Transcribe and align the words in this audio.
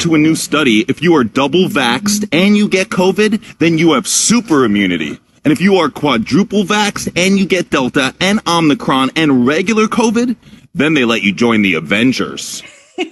to 0.00 0.14
a 0.14 0.18
new 0.18 0.34
study, 0.34 0.80
if 0.88 1.02
you 1.02 1.14
are 1.16 1.24
double 1.24 1.68
vaxxed 1.68 2.28
and 2.32 2.56
you 2.56 2.68
get 2.68 2.88
COVID, 2.88 3.58
then 3.58 3.78
you 3.78 3.92
have 3.92 4.06
super 4.06 4.64
immunity. 4.64 5.18
And 5.44 5.52
if 5.52 5.60
you 5.60 5.76
are 5.76 5.88
quadruple 5.88 6.64
vaxxed 6.64 7.12
and 7.16 7.38
you 7.38 7.46
get 7.46 7.70
Delta 7.70 8.14
and 8.20 8.40
Omicron 8.46 9.10
and 9.16 9.46
regular 9.46 9.86
COVID, 9.86 10.36
then 10.74 10.94
they 10.94 11.04
let 11.04 11.22
you 11.22 11.32
join 11.32 11.62
the 11.62 11.74
Avengers. 11.74 12.62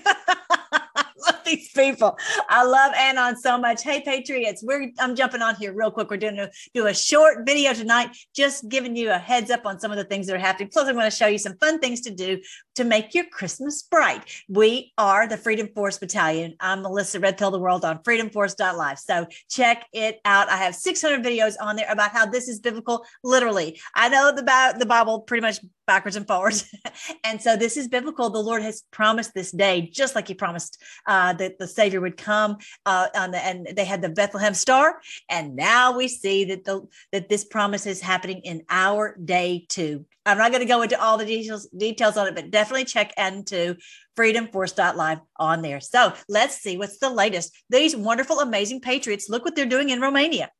these 1.47 1.71
people. 1.71 2.19
I 2.49 2.65
love 2.65 2.93
Anon 2.95 3.37
so 3.37 3.57
much. 3.57 3.83
Hey, 3.83 4.03
Patriots, 4.03 4.63
we're 4.63 4.91
I'm 4.99 5.15
jumping 5.15 5.41
on 5.41 5.55
here 5.55 5.73
real 5.73 5.91
quick. 5.91 6.11
We're 6.11 6.19
doing 6.19 6.39
a 6.39 6.51
do 6.75 6.87
a 6.87 6.95
short 6.95 7.47
video 7.47 7.73
tonight, 7.73 8.11
just 8.35 8.69
giving 8.69 8.97
you 8.97 9.11
a 9.11 9.19
heads 9.19 9.51
up 9.51 9.65
on 9.65 9.81
some 9.81 9.91
of 9.91 9.97
the 9.97 10.05
things 10.05 10.27
that 10.27 10.37
are 10.37 10.41
happening. 10.41 10.69
Plus, 10.71 10.89
I'm 10.89 10.95
going 10.95 11.11
to 11.11 11.17
show 11.17 11.29
you 11.29 11.39
some 11.39 11.57
fun 11.59 11.79
things 11.79 12.03
to 12.03 12.11
do 12.11 12.41
to 12.75 12.85
make 12.85 13.15
your 13.15 13.25
Christmas 13.25 13.83
bright. 13.83 14.23
We 14.49 14.93
are 14.99 15.27
the 15.27 15.37
Freedom 15.37 15.69
Force 15.75 15.99
Battalion. 15.99 16.57
I'm 16.61 16.83
Melissa 16.83 17.21
Red 17.21 17.39
Pill 17.39 17.51
the 17.51 17.59
World 17.59 17.85
on 17.85 18.03
freedomforce.live. 18.03 18.99
So 18.99 19.27
check 19.49 19.87
it 19.93 20.21
out. 20.25 20.49
I 20.49 20.57
have 20.57 20.75
600 20.75 21.25
videos 21.25 21.55
on 21.61 21.77
there 21.77 21.91
about 21.91 22.11
how 22.11 22.27
this 22.27 22.49
is 22.49 22.61
biblical, 22.61 23.07
literally. 23.23 23.81
I 23.95 24.09
know 24.09 24.33
the, 24.35 24.75
the 24.79 24.87
Bible 24.87 25.21
pretty 25.21 25.43
much 25.43 25.61
backwards 25.87 26.17
and 26.17 26.27
forwards. 26.27 26.69
and 27.25 27.41
so 27.41 27.57
this 27.57 27.77
is 27.77 27.89
biblical. 27.89 28.29
The 28.29 28.39
Lord 28.43 28.63
has 28.63 28.83
promised 28.91 29.33
this 29.35 29.53
day, 29.53 29.89
just 29.93 30.15
like 30.15 30.29
He 30.29 30.35
promised 30.35 30.83
uh, 31.07 31.33
that 31.39 31.59
the 31.59 31.67
Savior 31.67 32.01
would 32.01 32.17
come. 32.17 32.59
Uh, 32.85 33.09
the, 33.13 33.45
and 33.45 33.69
they 33.77 33.85
had 33.85 34.03
the 34.03 34.09
Bethlehem 34.09 34.55
star, 34.55 35.01
and 35.29 35.57
now 35.57 35.97
we 35.97 36.09
see 36.09 36.45
that 36.45 36.65
the 36.65 36.87
that 37.13 37.29
this 37.29 37.45
promise 37.45 37.87
is 37.87 38.01
happening 38.01 38.41
in 38.41 38.63
our 38.69 39.17
day 39.25 39.67
too. 39.69 40.05
I'm 40.25 40.39
not 40.39 40.51
going 40.51 40.63
to 40.63 40.69
go 40.69 40.83
into 40.83 41.01
all 41.01 41.19
the 41.19 41.27
details 41.27 41.69
details 41.77 42.17
on 42.17 42.27
it, 42.27 42.35
but 42.35 42.51
definitely 42.51 42.85
check 42.85 43.13
into 43.17 43.77
freedomforce.live 44.17 45.21
on 45.37 45.63
there. 45.63 45.81
So 45.81 46.13
let's 46.29 46.57
see 46.57 46.79
what's 46.79 46.99
the 46.99 47.11
latest. 47.11 47.53
These 47.71 47.95
wonderful, 47.95 48.41
amazing 48.41 48.81
patriots. 48.81 49.29
Look 49.29 49.45
what 49.45 49.55
they're 49.55 49.67
doing 49.67 49.91
in 49.91 50.01
Romania. 50.01 50.51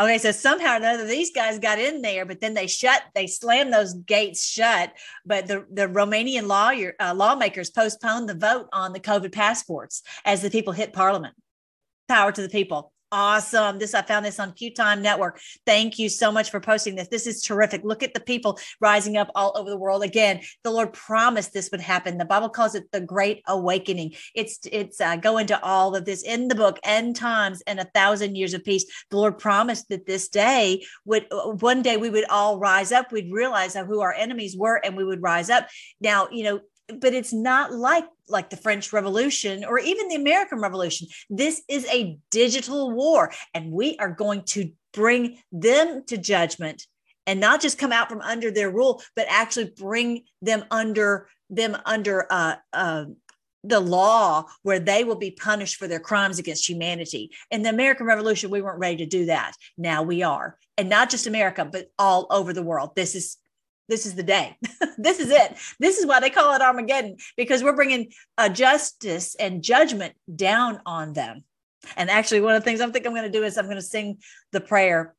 Okay, 0.00 0.16
so 0.16 0.32
somehow 0.32 0.72
or 0.72 0.76
another, 0.76 1.04
these 1.04 1.30
guys 1.30 1.58
got 1.58 1.78
in 1.78 2.00
there, 2.00 2.24
but 2.24 2.40
then 2.40 2.54
they 2.54 2.66
shut, 2.66 3.02
they 3.14 3.26
slammed 3.26 3.70
those 3.70 3.92
gates 3.92 4.48
shut. 4.48 4.94
But 5.26 5.46
the, 5.46 5.66
the 5.70 5.88
Romanian 5.88 6.46
lawyer 6.46 6.94
uh, 6.98 7.12
lawmakers 7.14 7.68
postponed 7.68 8.26
the 8.26 8.34
vote 8.34 8.66
on 8.72 8.94
the 8.94 9.00
COVID 9.00 9.30
passports 9.30 10.02
as 10.24 10.40
the 10.40 10.48
people 10.48 10.72
hit 10.72 10.94
Parliament. 10.94 11.34
Power 12.08 12.32
to 12.32 12.40
the 12.40 12.48
people. 12.48 12.94
Awesome. 13.12 13.80
This 13.80 13.92
I 13.92 14.02
found 14.02 14.24
this 14.24 14.38
on 14.38 14.52
Q 14.52 14.72
Time 14.72 15.02
Network. 15.02 15.40
Thank 15.66 15.98
you 15.98 16.08
so 16.08 16.30
much 16.30 16.50
for 16.50 16.60
posting 16.60 16.94
this. 16.94 17.08
This 17.08 17.26
is 17.26 17.42
terrific. 17.42 17.82
Look 17.82 18.04
at 18.04 18.14
the 18.14 18.20
people 18.20 18.56
rising 18.80 19.16
up 19.16 19.28
all 19.34 19.52
over 19.56 19.68
the 19.68 19.76
world. 19.76 20.04
Again, 20.04 20.42
the 20.62 20.70
Lord 20.70 20.92
promised 20.92 21.52
this 21.52 21.70
would 21.72 21.80
happen. 21.80 22.18
The 22.18 22.24
Bible 22.24 22.48
calls 22.48 22.76
it 22.76 22.84
the 22.92 23.00
Great 23.00 23.42
Awakening. 23.48 24.14
It's 24.36 24.60
it's 24.70 25.00
uh, 25.00 25.16
go 25.16 25.38
into 25.38 25.60
all 25.60 25.96
of 25.96 26.04
this 26.04 26.22
in 26.22 26.46
the 26.46 26.54
book. 26.54 26.78
End 26.84 27.16
times 27.16 27.62
and 27.66 27.80
a 27.80 27.90
thousand 27.94 28.36
years 28.36 28.54
of 28.54 28.62
peace. 28.62 28.84
The 29.10 29.16
Lord 29.16 29.38
promised 29.38 29.88
that 29.88 30.06
this 30.06 30.28
day 30.28 30.84
would 31.04 31.26
one 31.30 31.82
day 31.82 31.96
we 31.96 32.10
would 32.10 32.26
all 32.30 32.60
rise 32.60 32.92
up. 32.92 33.10
We'd 33.10 33.32
realize 33.32 33.74
who 33.74 34.00
our 34.00 34.14
enemies 34.14 34.56
were, 34.56 34.76
and 34.84 34.96
we 34.96 35.04
would 35.04 35.20
rise 35.20 35.50
up. 35.50 35.66
Now, 36.00 36.28
you 36.30 36.44
know, 36.44 36.60
but 36.98 37.14
it's 37.14 37.32
not 37.32 37.72
like 37.72 38.04
like 38.28 38.50
the 38.50 38.56
French 38.56 38.92
Revolution 38.92 39.64
or 39.64 39.78
even 39.78 40.08
the 40.08 40.14
American 40.14 40.60
Revolution. 40.60 41.08
This 41.28 41.62
is 41.68 41.86
a 41.86 42.18
digital 42.30 42.92
war, 42.92 43.32
and 43.54 43.72
we 43.72 43.96
are 43.98 44.10
going 44.10 44.42
to 44.44 44.70
bring 44.92 45.38
them 45.52 46.04
to 46.06 46.16
judgment 46.16 46.86
and 47.26 47.38
not 47.38 47.60
just 47.60 47.78
come 47.78 47.92
out 47.92 48.08
from 48.08 48.20
under 48.22 48.50
their 48.50 48.70
rule, 48.70 49.02
but 49.14 49.26
actually 49.28 49.72
bring 49.76 50.24
them 50.42 50.64
under 50.70 51.28
them 51.48 51.76
under 51.84 52.26
uh, 52.30 52.54
uh, 52.72 53.04
the 53.64 53.80
law 53.80 54.46
where 54.62 54.78
they 54.78 55.04
will 55.04 55.16
be 55.16 55.30
punished 55.32 55.76
for 55.76 55.86
their 55.86 56.00
crimes 56.00 56.38
against 56.38 56.68
humanity. 56.68 57.30
In 57.50 57.62
the 57.62 57.68
American 57.68 58.06
Revolution, 58.06 58.50
we 58.50 58.62
weren't 58.62 58.78
ready 58.78 58.96
to 58.98 59.06
do 59.06 59.26
that. 59.26 59.52
Now 59.76 60.02
we 60.02 60.22
are. 60.22 60.56
And 60.78 60.88
not 60.88 61.10
just 61.10 61.26
America, 61.26 61.68
but 61.70 61.90
all 61.98 62.26
over 62.30 62.52
the 62.52 62.62
world. 62.62 62.96
This 62.96 63.14
is 63.14 63.36
this 63.90 64.06
is 64.06 64.14
the 64.14 64.22
day. 64.22 64.56
this 64.98 65.20
is 65.20 65.30
it. 65.30 65.56
This 65.78 65.98
is 65.98 66.06
why 66.06 66.20
they 66.20 66.30
call 66.30 66.54
it 66.54 66.62
Armageddon 66.62 67.16
because 67.36 67.62
we're 67.62 67.76
bringing 67.76 68.12
a 68.38 68.48
justice 68.48 69.34
and 69.34 69.62
judgment 69.62 70.14
down 70.34 70.80
on 70.86 71.12
them. 71.12 71.44
And 71.96 72.10
actually, 72.10 72.40
one 72.40 72.54
of 72.54 72.62
the 72.62 72.64
things 72.64 72.80
I'm 72.80 72.92
think 72.92 73.06
I'm 73.06 73.12
going 73.12 73.30
to 73.30 73.38
do 73.38 73.44
is 73.44 73.58
I'm 73.58 73.64
going 73.66 73.76
to 73.76 73.82
sing 73.82 74.18
the 74.52 74.60
prayer 74.60 75.14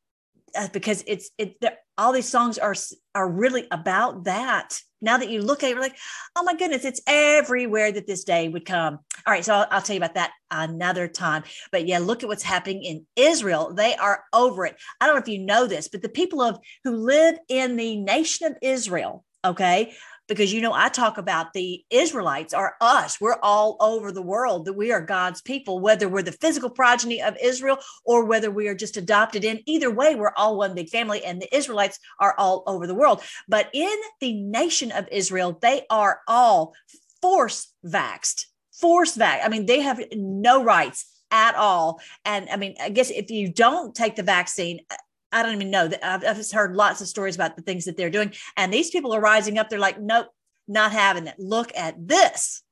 uh, 0.56 0.68
because 0.72 1.04
it's 1.06 1.30
it 1.38 1.56
all 1.98 2.12
these 2.12 2.28
songs 2.28 2.58
are 2.58 2.74
are 3.14 3.30
really 3.30 3.66
about 3.70 4.24
that. 4.24 4.78
Now 5.00 5.18
that 5.18 5.30
you 5.30 5.42
look 5.42 5.62
at 5.62 5.66
it 5.66 5.70
you're 5.70 5.80
like 5.80 5.96
oh 6.36 6.44
my 6.44 6.54
goodness 6.54 6.84
it's 6.84 7.00
everywhere 7.06 7.92
that 7.92 8.06
this 8.06 8.24
day 8.24 8.48
would 8.48 8.64
come. 8.64 8.98
All 9.26 9.32
right 9.32 9.44
so 9.44 9.54
I'll, 9.54 9.66
I'll, 9.70 9.82
tell 9.82 9.94
you 9.94 10.00
about 10.00 10.14
that 10.14 10.32
another 10.50 11.08
time. 11.08 11.42
But 11.70 11.86
yeah 11.86 11.98
look 11.98 12.22
at 12.22 12.28
what's 12.28 12.42
happening 12.42 12.82
in 12.84 13.06
israel. 13.16 13.74
They 13.74 13.94
are 13.96 14.24
over 14.32 14.66
it. 14.66 14.76
I 15.00 15.06
don't 15.06 15.16
know 15.16 15.22
if 15.22 15.28
you 15.28 15.44
know 15.44 15.66
this 15.66 15.88
but 15.88 16.02
the 16.02 16.08
people 16.08 16.40
of 16.40 16.58
who 16.84 16.96
live 16.96 17.38
in 17.48 17.76
the 17.76 17.96
nation 17.96 18.46
of 18.46 18.56
israel 18.62 19.24
okay 19.44 19.92
because 20.28 20.52
you 20.52 20.60
know 20.60 20.72
I 20.72 20.88
talk 20.88 21.18
about 21.18 21.52
the 21.52 21.84
Israelites 21.90 22.54
are 22.54 22.76
us. 22.80 23.20
We're 23.20 23.38
all 23.42 23.76
over 23.80 24.12
the 24.12 24.22
world 24.22 24.64
that 24.64 24.72
we 24.72 24.92
are 24.92 25.00
God's 25.00 25.42
people, 25.42 25.80
whether 25.80 26.08
we're 26.08 26.22
the 26.22 26.32
physical 26.32 26.70
progeny 26.70 27.22
of 27.22 27.36
Israel 27.42 27.78
or 28.04 28.24
whether 28.24 28.50
we 28.50 28.68
are 28.68 28.74
just 28.74 28.96
adopted 28.96 29.44
in. 29.44 29.60
Either 29.66 29.90
way, 29.90 30.14
we're 30.14 30.32
all 30.36 30.56
one 30.56 30.74
big 30.74 30.88
family, 30.88 31.24
and 31.24 31.40
the 31.40 31.54
Israelites 31.54 31.98
are 32.18 32.34
all 32.38 32.62
over 32.66 32.86
the 32.86 32.94
world. 32.94 33.22
But 33.48 33.68
in 33.72 33.96
the 34.20 34.34
nation 34.34 34.92
of 34.92 35.08
Israel, 35.10 35.58
they 35.60 35.82
are 35.90 36.20
all 36.28 36.74
force 37.20 37.72
vaxed, 37.84 38.46
force 38.72 39.16
vax. 39.16 39.40
I 39.44 39.48
mean, 39.48 39.66
they 39.66 39.80
have 39.80 40.00
no 40.12 40.64
rights 40.64 41.06
at 41.30 41.54
all. 41.54 42.00
And 42.24 42.48
I 42.50 42.56
mean, 42.56 42.74
I 42.80 42.90
guess 42.90 43.10
if 43.10 43.30
you 43.30 43.48
don't 43.48 43.94
take 43.94 44.16
the 44.16 44.22
vaccine, 44.22 44.80
I 45.32 45.42
don't 45.42 45.54
even 45.54 45.70
know 45.70 45.90
I've, 46.02 46.24
I've 46.24 46.50
heard 46.50 46.76
lots 46.76 47.00
of 47.00 47.08
stories 47.08 47.34
about 47.34 47.56
the 47.56 47.62
things 47.62 47.86
that 47.86 47.96
they're 47.96 48.10
doing. 48.10 48.32
And 48.56 48.72
these 48.72 48.90
people 48.90 49.14
are 49.14 49.20
rising 49.20 49.58
up. 49.58 49.70
They're 49.70 49.78
like, 49.78 50.00
nope, 50.00 50.28
not 50.68 50.92
having 50.92 51.26
it. 51.26 51.34
Look 51.38 51.72
at 51.76 51.96
this. 52.06 52.62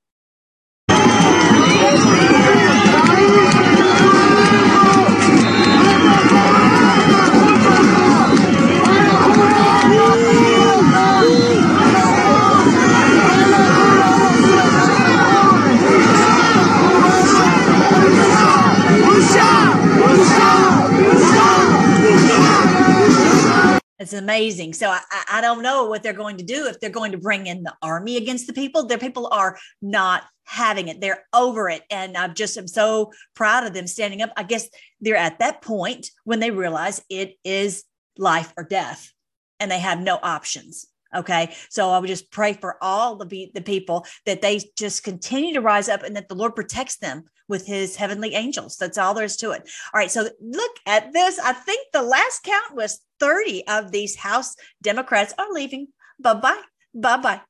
It's 24.00 24.14
amazing. 24.14 24.72
So 24.72 24.88
I, 24.88 25.00
I 25.30 25.40
don't 25.42 25.62
know 25.62 25.84
what 25.84 26.02
they're 26.02 26.14
going 26.14 26.38
to 26.38 26.44
do 26.44 26.66
if 26.66 26.80
they're 26.80 26.88
going 26.88 27.12
to 27.12 27.18
bring 27.18 27.46
in 27.46 27.62
the 27.62 27.74
army 27.82 28.16
against 28.16 28.46
the 28.46 28.54
people. 28.54 28.86
Their 28.86 28.96
people 28.96 29.28
are 29.30 29.58
not 29.82 30.24
having 30.44 30.88
it. 30.88 31.02
They're 31.02 31.24
over 31.34 31.68
it. 31.68 31.82
And 31.90 32.16
I'm 32.16 32.34
just 32.34 32.56
am 32.56 32.66
so 32.66 33.12
proud 33.34 33.66
of 33.66 33.74
them 33.74 33.86
standing 33.86 34.22
up. 34.22 34.32
I 34.38 34.44
guess 34.44 34.70
they're 35.02 35.16
at 35.16 35.38
that 35.40 35.60
point 35.60 36.08
when 36.24 36.40
they 36.40 36.50
realize 36.50 37.04
it 37.10 37.34
is 37.44 37.84
life 38.16 38.54
or 38.56 38.64
death 38.64 39.12
and 39.60 39.70
they 39.70 39.78
have 39.78 40.00
no 40.00 40.18
options. 40.22 40.86
Okay. 41.14 41.54
So 41.68 41.90
I 41.90 41.98
would 41.98 42.08
just 42.08 42.30
pray 42.30 42.54
for 42.54 42.78
all 42.82 43.16
the, 43.16 43.50
the 43.52 43.60
people 43.60 44.06
that 44.24 44.40
they 44.40 44.62
just 44.78 45.04
continue 45.04 45.52
to 45.54 45.60
rise 45.60 45.90
up 45.90 46.04
and 46.04 46.16
that 46.16 46.28
the 46.28 46.34
Lord 46.34 46.54
protects 46.54 46.96
them 46.96 47.24
with 47.50 47.66
his 47.66 47.96
heavenly 47.96 48.34
angels. 48.34 48.76
That's 48.76 48.96
all 48.96 49.12
there 49.12 49.24
is 49.24 49.36
to 49.38 49.50
it. 49.50 49.68
All 49.92 49.98
right. 49.98 50.10
So 50.10 50.30
look 50.40 50.76
at 50.86 51.12
this. 51.12 51.38
I 51.38 51.52
think 51.52 51.88
the 51.92 52.02
last 52.02 52.44
count 52.44 52.74
was 52.74 53.00
30 53.18 53.66
of 53.66 53.92
these 53.92 54.16
House 54.16 54.54
Democrats 54.80 55.34
are 55.36 55.52
leaving. 55.52 55.88
Bye 56.18 56.34
bye. 56.34 56.62
Bye 56.94 57.18
bye. 57.18 57.40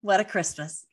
What 0.00 0.18
a 0.18 0.24
Christmas. 0.24 0.86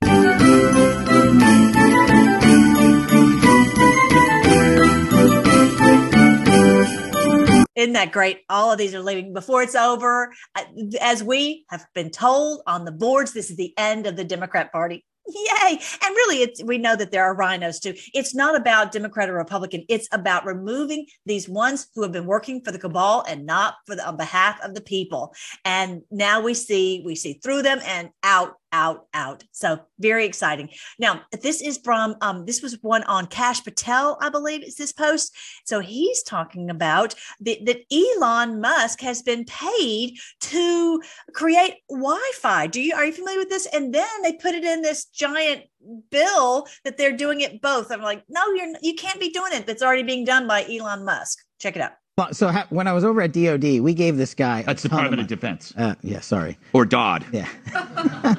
Isn't 7.77 7.93
that 7.93 8.11
great? 8.11 8.41
All 8.49 8.71
of 8.71 8.79
these 8.79 8.95
are 8.95 9.01
leaving 9.01 9.33
before 9.33 9.61
it's 9.61 9.75
over. 9.75 10.33
Uh, 10.55 10.63
as 10.99 11.23
we 11.23 11.63
have 11.69 11.85
been 11.93 12.09
told 12.09 12.61
on 12.65 12.85
the 12.85 12.91
boards, 12.91 13.33
this 13.33 13.51
is 13.51 13.55
the 13.55 13.73
end 13.77 14.07
of 14.07 14.15
the 14.15 14.23
Democrat 14.23 14.71
Party. 14.71 15.05
Yay. 15.27 15.79
And 16.03 16.15
really, 16.15 16.41
it's, 16.41 16.63
we 16.63 16.77
know 16.77 16.95
that 16.95 17.11
there 17.11 17.23
are 17.23 17.35
RINOs 17.35 17.81
too. 17.81 17.93
It's 18.13 18.33
not 18.33 18.55
about 18.55 18.91
Democrat 18.91 19.29
or 19.29 19.33
Republican. 19.33 19.83
It's 19.89 20.07
about 20.11 20.45
removing 20.45 21.05
these 21.25 21.49
ones 21.49 21.87
who 21.95 22.03
have 22.03 22.11
been 22.11 22.25
working 22.25 22.61
for 22.61 22.71
the 22.71 22.79
cabal 22.79 23.25
and 23.27 23.45
not 23.45 23.75
for 23.85 23.95
the, 23.95 24.07
on 24.07 24.15
behalf 24.17 24.59
of 24.63 24.73
the 24.73 24.81
people. 24.81 25.33
And 25.65 26.01
now 26.11 26.41
we 26.41 26.53
see, 26.53 27.01
we 27.05 27.15
see 27.15 27.33
through 27.33 27.63
them 27.63 27.79
and 27.85 28.09
out 28.23 28.55
out, 28.71 29.07
out. 29.13 29.43
So 29.51 29.79
very 29.99 30.25
exciting. 30.25 30.69
Now, 30.99 31.21
this 31.41 31.61
is 31.61 31.79
from, 31.83 32.15
um, 32.21 32.45
this 32.45 32.61
was 32.61 32.77
one 32.81 33.03
on 33.03 33.27
Kash 33.27 33.63
Patel, 33.63 34.17
I 34.21 34.29
believe 34.29 34.63
is 34.63 34.75
this 34.75 34.93
post. 34.93 35.35
So 35.65 35.79
he's 35.79 36.23
talking 36.23 36.69
about 36.69 37.15
that 37.41 37.83
Elon 37.91 38.61
Musk 38.61 39.01
has 39.01 39.21
been 39.21 39.45
paid 39.45 40.17
to 40.41 41.01
create 41.33 41.75
Wi-Fi. 41.89 42.67
Do 42.67 42.81
you, 42.81 42.95
are 42.95 43.05
you 43.05 43.13
familiar 43.13 43.39
with 43.39 43.49
this? 43.49 43.67
And 43.67 43.93
then 43.93 44.21
they 44.21 44.33
put 44.33 44.55
it 44.55 44.63
in 44.63 44.81
this 44.81 45.05
giant 45.05 45.63
bill 46.09 46.67
that 46.83 46.97
they're 46.97 47.15
doing 47.15 47.41
it 47.41 47.61
both. 47.61 47.91
I'm 47.91 48.01
like, 48.01 48.23
no, 48.29 48.53
you're, 48.53 48.73
you 48.81 48.95
can't 48.95 49.19
be 49.19 49.29
doing 49.29 49.53
it. 49.53 49.65
That's 49.65 49.83
already 49.83 50.03
being 50.03 50.25
done 50.25 50.47
by 50.47 50.65
Elon 50.65 51.05
Musk. 51.05 51.39
Check 51.59 51.75
it 51.75 51.81
out. 51.81 51.93
So 52.31 52.47
ha- 52.47 52.65
when 52.71 52.87
I 52.87 52.93
was 52.93 53.03
over 53.03 53.21
at 53.21 53.31
DOD, 53.31 53.79
we 53.79 53.93
gave 53.93 54.17
this 54.17 54.33
guy. 54.33 54.63
That's 54.63 54.81
Department 54.81 55.15
of, 55.15 55.25
of 55.25 55.27
Defense. 55.27 55.71
Uh, 55.77 55.93
yeah, 56.01 56.19
sorry. 56.19 56.57
Or 56.73 56.83
DOD. 56.83 57.25
Yeah. 57.31 57.47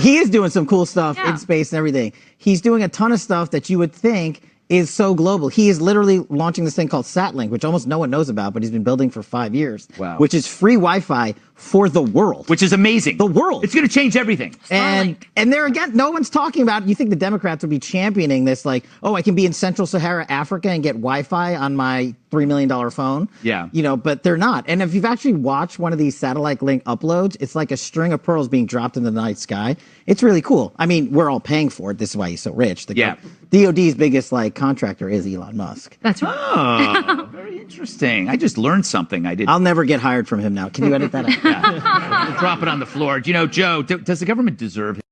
he 0.00 0.16
is 0.16 0.28
doing 0.28 0.50
some 0.50 0.66
cool 0.66 0.86
stuff 0.86 1.16
yeah. 1.16 1.30
in 1.30 1.38
space 1.38 1.72
and 1.72 1.78
everything. 1.78 2.12
He's 2.38 2.60
doing 2.60 2.82
a 2.82 2.88
ton 2.88 3.12
of 3.12 3.20
stuff 3.20 3.52
that 3.52 3.70
you 3.70 3.78
would 3.78 3.92
think 3.92 4.42
is 4.68 4.90
so 4.90 5.14
global. 5.14 5.48
He 5.48 5.68
is 5.68 5.80
literally 5.80 6.20
launching 6.30 6.64
this 6.64 6.74
thing 6.74 6.88
called 6.88 7.04
Starlink, 7.04 7.50
which 7.50 7.64
almost 7.64 7.86
no 7.86 7.98
one 7.98 8.10
knows 8.10 8.28
about, 8.28 8.54
but 8.54 8.62
he's 8.62 8.72
been 8.72 8.82
building 8.82 9.10
for 9.10 9.22
five 9.22 9.54
years. 9.54 9.86
Wow. 9.98 10.18
Which 10.18 10.34
is 10.34 10.48
free 10.48 10.74
Wi-Fi 10.74 11.34
for 11.62 11.88
the 11.88 12.02
world. 12.02 12.48
Which 12.48 12.62
is 12.62 12.72
amazing. 12.72 13.16
The 13.16 13.26
world. 13.26 13.62
It's 13.62 13.74
going 13.74 13.86
to 13.86 13.92
change 13.92 14.16
everything. 14.16 14.54
And 14.68 15.16
and 15.36 15.52
there 15.52 15.64
again, 15.64 15.96
no 15.96 16.10
one's 16.10 16.28
talking 16.28 16.62
about. 16.62 16.88
You 16.88 16.94
think 16.94 17.10
the 17.10 17.16
Democrats 17.16 17.62
would 17.62 17.70
be 17.70 17.78
championing 17.78 18.44
this? 18.44 18.64
Like, 18.64 18.84
oh, 19.02 19.14
I 19.14 19.22
can 19.22 19.34
be 19.34 19.46
in 19.46 19.52
Central 19.52 19.86
Sahara 19.86 20.26
Africa 20.28 20.70
and 20.70 20.82
get 20.82 20.94
Wi-Fi 20.94 21.54
on 21.54 21.76
my 21.76 22.14
three 22.32 22.46
million 22.46 22.68
dollar 22.68 22.90
phone. 22.90 23.28
Yeah. 23.42 23.68
You 23.72 23.82
know, 23.82 23.96
but 23.96 24.22
they're 24.24 24.36
not. 24.36 24.64
And 24.66 24.82
if 24.82 24.92
you've 24.92 25.04
actually 25.04 25.34
watched 25.34 25.78
one 25.78 25.92
of 25.92 25.98
these 25.98 26.16
satellite 26.18 26.62
link 26.62 26.82
uploads, 26.84 27.36
it's 27.40 27.54
like 27.54 27.70
a 27.70 27.76
string 27.76 28.12
of 28.12 28.22
pearls 28.22 28.48
being 28.48 28.66
dropped 28.66 28.96
in 28.96 29.04
the 29.04 29.10
night 29.10 29.38
sky. 29.38 29.76
It's 30.06 30.22
really 30.22 30.42
cool. 30.42 30.74
I 30.78 30.86
mean, 30.86 31.12
we're 31.12 31.30
all 31.30 31.40
paying 31.40 31.68
for 31.68 31.92
it. 31.92 31.98
This 31.98 32.10
is 32.10 32.16
why 32.16 32.30
he's 32.30 32.40
so 32.40 32.52
rich. 32.52 32.86
The 32.86 32.96
yeah. 32.96 33.16
DOD's 33.50 33.94
biggest 33.94 34.32
like 34.32 34.54
contractor 34.54 35.08
is 35.08 35.26
Elon 35.26 35.56
Musk. 35.56 35.96
That's 36.00 36.22
right. 36.22 36.34
Oh, 36.34 37.28
very 37.30 37.60
interesting. 37.60 38.30
I 38.30 38.36
just 38.36 38.56
learned 38.56 38.86
something. 38.86 39.26
I 39.26 39.34
did. 39.34 39.48
I'll 39.48 39.60
never 39.60 39.84
get 39.84 40.00
hired 40.00 40.26
from 40.26 40.40
him 40.40 40.54
now. 40.54 40.70
Can 40.70 40.86
you 40.86 40.94
edit 40.94 41.12
that 41.12 41.26
out? 41.26 41.44
yeah. 41.52 42.36
Drop 42.38 42.62
it 42.62 42.68
on 42.68 42.80
the 42.80 42.86
floor. 42.86 43.20
Do 43.20 43.30
you 43.30 43.34
know, 43.34 43.46
Joe? 43.46 43.82
Do, 43.82 43.98
does 43.98 44.20
the 44.20 44.26
government 44.26 44.58
deserve? 44.58 44.98
It? 44.98 45.04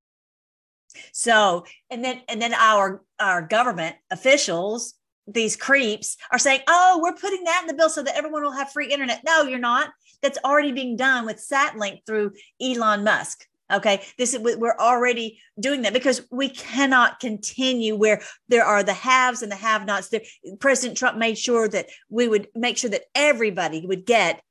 So, 1.13 1.65
and 1.91 2.05
then 2.05 2.23
and 2.29 2.41
then 2.41 2.55
our 2.55 3.03
our 3.19 3.43
government 3.43 3.97
officials 4.11 4.95
these 5.27 5.57
creeps 5.57 6.17
are 6.33 6.39
saying, 6.39 6.61
"Oh, 6.69 7.01
we're 7.03 7.15
putting 7.15 7.45
that 7.45 7.61
in 7.63 7.67
the 7.67 7.75
bill 7.75 7.89
so 7.89 8.03
that 8.03 8.17
everyone 8.17 8.43
will 8.43 8.53
have 8.53 8.73
free 8.73 8.93
internet." 8.93 9.23
No, 9.25 9.43
you're 9.43 9.59
not. 9.59 9.91
That's 10.23 10.39
already 10.45 10.73
being 10.73 10.97
done 10.97 11.27
with 11.27 11.37
Starlink 11.37 12.01
through 12.07 12.33
Elon 12.61 13.05
Musk. 13.05 13.47
Okay, 13.73 14.03
this 14.19 14.35
is 14.35 14.41
we're 14.41 14.77
already 14.79 15.39
doing 15.61 15.83
that 15.83 15.93
because 15.93 16.23
we 16.33 16.49
cannot 16.49 17.21
continue 17.21 17.95
where 17.95 18.21
there 18.49 18.65
are 18.65 18.83
the 18.83 18.93
haves 18.93 19.43
and 19.43 19.53
the 19.53 19.57
have-nots. 19.57 20.13
President 20.59 20.99
Trump 20.99 21.19
made 21.19 21.39
sure 21.39 21.69
that 21.69 21.87
we 22.09 22.27
would 22.27 22.49
make 22.55 22.77
sure 22.77 22.91
that 22.91 23.05
everybody 23.15 23.87
would 23.87 24.05
get 24.05 24.43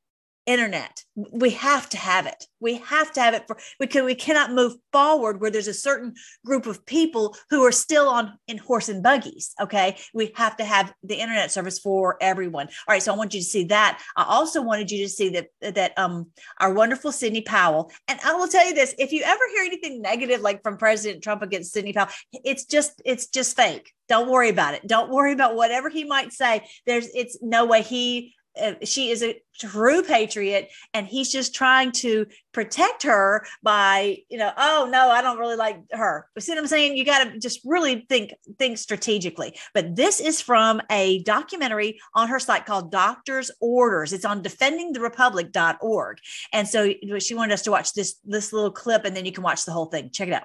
internet. 0.49 1.03
We 1.15 1.51
have 1.51 1.87
to 1.89 1.97
have 1.97 2.25
it. 2.25 2.47
We 2.59 2.77
have 2.77 3.11
to 3.13 3.21
have 3.21 3.35
it 3.35 3.45
for 3.45 3.57
because 3.79 4.03
we 4.03 4.15
cannot 4.15 4.51
move 4.51 4.73
forward 4.91 5.39
where 5.39 5.51
there's 5.51 5.67
a 5.67 5.73
certain 5.75 6.15
group 6.43 6.65
of 6.65 6.83
people 6.87 7.35
who 7.51 7.63
are 7.63 7.71
still 7.71 8.09
on 8.09 8.33
in 8.47 8.57
horse 8.57 8.89
and 8.89 9.03
buggies. 9.03 9.53
Okay. 9.61 9.97
We 10.11 10.31
have 10.35 10.57
to 10.57 10.65
have 10.65 10.91
the 11.03 11.15
internet 11.15 11.51
service 11.51 11.77
for 11.77 12.17
everyone. 12.19 12.65
All 12.65 12.93
right. 12.93 13.03
So 13.03 13.13
I 13.13 13.17
want 13.17 13.35
you 13.35 13.41
to 13.41 13.45
see 13.45 13.65
that. 13.65 14.01
I 14.17 14.23
also 14.23 14.63
wanted 14.63 14.89
you 14.89 15.05
to 15.05 15.09
see 15.09 15.29
that 15.29 15.49
that 15.61 15.97
um 15.99 16.31
our 16.59 16.73
wonderful 16.73 17.11
Sidney 17.11 17.41
Powell. 17.41 17.91
And 18.07 18.19
I 18.25 18.33
will 18.33 18.47
tell 18.47 18.65
you 18.65 18.73
this: 18.73 18.95
if 18.97 19.11
you 19.11 19.21
ever 19.23 19.43
hear 19.53 19.63
anything 19.63 20.01
negative 20.01 20.41
like 20.41 20.63
from 20.63 20.77
President 20.77 21.21
Trump 21.21 21.43
against 21.43 21.73
Sidney 21.73 21.93
Powell, 21.93 22.09
it's 22.33 22.65
just 22.65 22.99
it's 23.05 23.27
just 23.27 23.55
fake. 23.55 23.93
Don't 24.07 24.29
worry 24.29 24.49
about 24.49 24.73
it. 24.73 24.87
Don't 24.87 25.11
worry 25.11 25.33
about 25.33 25.55
whatever 25.55 25.87
he 25.87 26.03
might 26.03 26.33
say. 26.33 26.67
There's 26.87 27.07
it's 27.13 27.37
no 27.43 27.65
way 27.65 27.83
he 27.83 28.33
uh, 28.61 28.73
she 28.83 29.09
is 29.09 29.23
a 29.23 29.41
true 29.59 30.01
patriot 30.01 30.69
and 30.93 31.05
he's 31.05 31.31
just 31.31 31.53
trying 31.53 31.91
to 31.91 32.25
protect 32.53 33.03
her 33.03 33.45
by 33.61 34.17
you 34.29 34.37
know 34.37 34.51
oh 34.57 34.87
no 34.89 35.09
i 35.09 35.21
don't 35.21 35.37
really 35.37 35.55
like 35.55 35.79
her. 35.91 36.27
But 36.33 36.43
see 36.43 36.51
what 36.51 36.59
i'm 36.59 36.67
saying? 36.67 36.97
You 36.97 37.05
got 37.05 37.23
to 37.23 37.39
just 37.39 37.61
really 37.65 38.05
think 38.09 38.33
think 38.57 38.77
strategically. 38.77 39.57
But 39.73 39.95
this 39.95 40.19
is 40.19 40.41
from 40.41 40.81
a 40.89 41.23
documentary 41.23 41.99
on 42.15 42.27
her 42.27 42.39
site 42.39 42.65
called 42.65 42.91
doctor's 42.91 43.51
orders. 43.59 44.13
It's 44.13 44.25
on 44.25 44.43
defendingtherepublic.org 44.43 46.17
and 46.53 46.67
so 46.67 46.93
she 47.19 47.35
wanted 47.35 47.53
us 47.53 47.61
to 47.63 47.71
watch 47.71 47.93
this 47.93 48.15
this 48.25 48.53
little 48.53 48.71
clip 48.71 49.05
and 49.05 49.15
then 49.15 49.25
you 49.25 49.31
can 49.31 49.43
watch 49.43 49.65
the 49.65 49.71
whole 49.71 49.87
thing. 49.87 50.09
Check 50.11 50.29
it 50.29 50.33
out. 50.33 50.43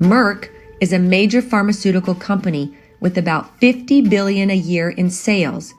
Merck 0.00 0.50
is 0.80 0.92
a 0.92 0.98
major 0.98 1.40
pharmaceutical 1.40 2.16
company 2.16 2.76
with 3.02 3.18
about 3.18 3.58
50 3.58 4.02
billion 4.08 4.48
a 4.48 4.56
year 4.56 4.90
in 4.90 5.10
sales. 5.10 5.74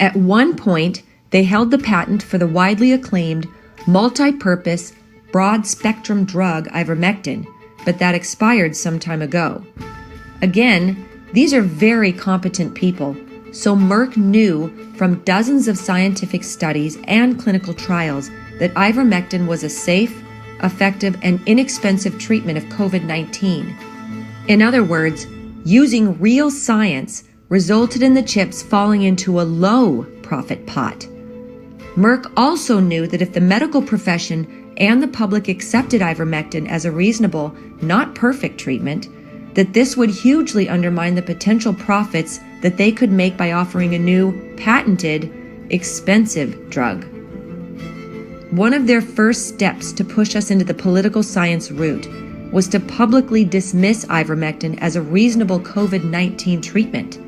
At 0.00 0.16
one 0.16 0.56
point, 0.56 1.02
they 1.30 1.42
held 1.42 1.70
the 1.70 1.78
patent 1.78 2.22
for 2.22 2.38
the 2.38 2.46
widely 2.46 2.92
acclaimed 2.92 3.46
multi-purpose 3.86 4.94
broad-spectrum 5.32 6.24
drug 6.24 6.68
ivermectin, 6.68 7.46
but 7.84 7.98
that 7.98 8.14
expired 8.14 8.74
some 8.74 8.98
time 8.98 9.20
ago. 9.20 9.62
Again, 10.40 11.06
these 11.32 11.52
are 11.52 11.62
very 11.62 12.12
competent 12.12 12.74
people, 12.74 13.14
so 13.52 13.76
Merck 13.76 14.16
knew 14.16 14.68
from 14.94 15.22
dozens 15.24 15.68
of 15.68 15.76
scientific 15.76 16.44
studies 16.44 16.96
and 17.04 17.38
clinical 17.38 17.74
trials 17.74 18.30
that 18.58 18.72
ivermectin 18.74 19.46
was 19.46 19.64
a 19.64 19.68
safe, 19.68 20.22
effective, 20.62 21.18
and 21.22 21.40
inexpensive 21.46 22.18
treatment 22.18 22.56
of 22.56 22.64
COVID 22.64 23.04
19. 23.04 23.76
In 24.48 24.62
other 24.62 24.82
words, 24.82 25.26
using 25.68 26.18
real 26.18 26.50
science 26.50 27.24
resulted 27.50 28.02
in 28.02 28.14
the 28.14 28.22
chips 28.22 28.62
falling 28.62 29.02
into 29.02 29.38
a 29.38 29.42
low 29.42 30.04
profit 30.22 30.66
pot. 30.66 31.00
Merck 31.94 32.32
also 32.38 32.80
knew 32.80 33.06
that 33.06 33.20
if 33.20 33.34
the 33.34 33.40
medical 33.40 33.82
profession 33.82 34.72
and 34.78 35.02
the 35.02 35.08
public 35.08 35.46
accepted 35.46 36.00
ivermectin 36.00 36.66
as 36.68 36.86
a 36.86 36.90
reasonable, 36.90 37.54
not 37.82 38.14
perfect 38.14 38.58
treatment, 38.58 39.08
that 39.54 39.74
this 39.74 39.94
would 39.94 40.08
hugely 40.08 40.70
undermine 40.70 41.14
the 41.14 41.20
potential 41.20 41.74
profits 41.74 42.40
that 42.62 42.78
they 42.78 42.90
could 42.90 43.12
make 43.12 43.36
by 43.36 43.52
offering 43.52 43.94
a 43.94 43.98
new, 43.98 44.54
patented, 44.56 45.30
expensive 45.68 46.70
drug. 46.70 47.04
One 48.52 48.72
of 48.72 48.86
their 48.86 49.02
first 49.02 49.48
steps 49.48 49.92
to 49.92 50.04
push 50.04 50.34
us 50.34 50.50
into 50.50 50.64
the 50.64 50.72
political 50.72 51.22
science 51.22 51.70
route 51.70 52.06
was 52.52 52.68
to 52.68 52.80
publicly 52.80 53.44
dismiss 53.44 54.04
ivermectin 54.06 54.78
as 54.80 54.96
a 54.96 55.02
reasonable 55.02 55.60
COVID 55.60 56.04
19 56.04 56.60
treatment. 56.60 57.18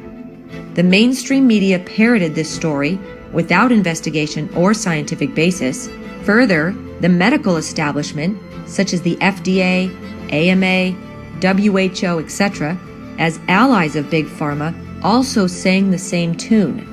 The 0.74 0.82
mainstream 0.82 1.46
media 1.46 1.78
parroted 1.80 2.34
this 2.34 2.50
story 2.50 2.98
without 3.32 3.72
investigation 3.72 4.52
or 4.54 4.74
scientific 4.74 5.34
basis. 5.34 5.88
Further, 6.24 6.72
the 7.00 7.08
medical 7.08 7.56
establishment, 7.56 8.38
such 8.66 8.92
as 8.92 9.02
the 9.02 9.16
FDA, 9.16 9.90
AMA, 10.32 10.96
WHO, 11.40 12.18
etc., 12.18 12.78
as 13.18 13.40
allies 13.48 13.96
of 13.96 14.10
Big 14.10 14.26
Pharma, 14.26 14.74
also 15.02 15.46
sang 15.46 15.90
the 15.90 15.98
same 15.98 16.34
tune. 16.34 16.86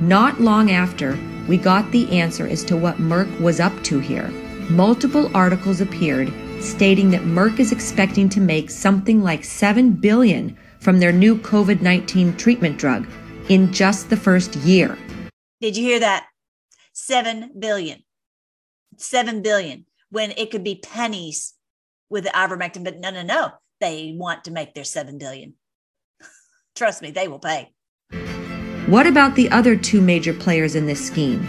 Not 0.00 0.40
long 0.40 0.70
after, 0.70 1.18
we 1.48 1.56
got 1.56 1.90
the 1.90 2.10
answer 2.10 2.46
as 2.46 2.62
to 2.64 2.76
what 2.76 2.98
Merck 2.98 3.40
was 3.40 3.58
up 3.58 3.82
to 3.84 3.98
here. 3.98 4.28
Multiple 4.70 5.30
articles 5.34 5.80
appeared 5.80 6.32
stating 6.60 7.10
that 7.10 7.22
Merck 7.22 7.58
is 7.58 7.72
expecting 7.72 8.28
to 8.30 8.40
make 8.40 8.70
something 8.70 9.22
like 9.22 9.44
7 9.44 9.92
billion 9.92 10.56
from 10.80 10.98
their 10.98 11.12
new 11.12 11.36
COVID-19 11.38 12.38
treatment 12.38 12.78
drug 12.78 13.06
in 13.48 13.72
just 13.72 14.10
the 14.10 14.16
first 14.16 14.56
year. 14.56 14.98
Did 15.60 15.76
you 15.76 15.84
hear 15.84 16.00
that? 16.00 16.26
7 16.92 17.52
billion. 17.58 18.02
7 18.96 19.42
billion 19.42 19.86
when 20.10 20.32
it 20.32 20.50
could 20.50 20.64
be 20.64 20.80
pennies 20.82 21.54
with 22.10 22.24
the 22.24 22.30
ivermectin 22.30 22.84
but 22.84 22.98
no 22.98 23.10
no 23.10 23.22
no. 23.22 23.52
They 23.80 24.14
want 24.16 24.44
to 24.44 24.50
make 24.50 24.74
their 24.74 24.84
7 24.84 25.18
billion. 25.18 25.54
Trust 26.74 27.02
me, 27.02 27.10
they 27.10 27.28
will 27.28 27.38
pay. 27.38 27.72
What 28.86 29.06
about 29.06 29.34
the 29.34 29.50
other 29.50 29.76
two 29.76 30.00
major 30.00 30.32
players 30.32 30.74
in 30.74 30.86
this 30.86 31.06
scheme? 31.06 31.48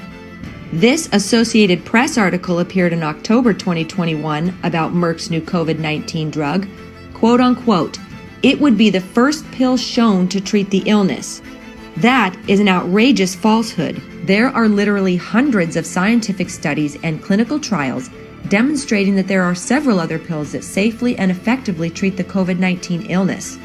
This 0.71 1.09
Associated 1.13 1.83
Press 1.83 2.15
article 2.15 2.59
appeared 2.59 2.93
in 2.93 3.01
October 3.01 3.55
2021 3.55 4.55
about 4.61 4.93
Merck's 4.93 5.31
new 5.31 5.41
COVID 5.41 5.79
19 5.79 6.29
drug. 6.29 6.67
Quote 7.15 7.41
unquote, 7.41 7.97
it 8.43 8.61
would 8.61 8.77
be 8.77 8.91
the 8.91 9.01
first 9.01 9.51
pill 9.51 9.77
shown 9.77 10.27
to 10.27 10.39
treat 10.39 10.69
the 10.69 10.83
illness. 10.85 11.41
That 11.97 12.37
is 12.47 12.59
an 12.59 12.67
outrageous 12.67 13.33
falsehood. 13.33 13.99
There 14.25 14.49
are 14.49 14.69
literally 14.69 15.15
hundreds 15.15 15.75
of 15.75 15.87
scientific 15.87 16.51
studies 16.51 16.99
and 17.01 17.23
clinical 17.23 17.59
trials 17.59 18.11
demonstrating 18.47 19.15
that 19.15 19.27
there 19.27 19.41
are 19.41 19.55
several 19.55 19.99
other 19.99 20.19
pills 20.19 20.51
that 20.51 20.63
safely 20.63 21.17
and 21.17 21.31
effectively 21.31 21.89
treat 21.89 22.15
the 22.15 22.23
COVID 22.23 22.59
19 22.59 23.07
illness. 23.09 23.57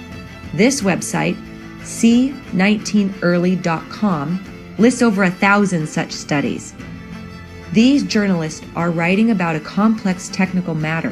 This 0.54 0.80
website, 0.80 1.36
c19early.com, 1.80 4.74
lists 4.78 5.02
over 5.02 5.24
a 5.24 5.30
thousand 5.30 5.86
such 5.86 6.10
studies. 6.10 6.72
These 7.74 8.04
journalists 8.04 8.64
are 8.76 8.92
writing 8.92 9.32
about 9.32 9.56
a 9.56 9.60
complex 9.60 10.28
technical 10.28 10.76
matter. 10.76 11.10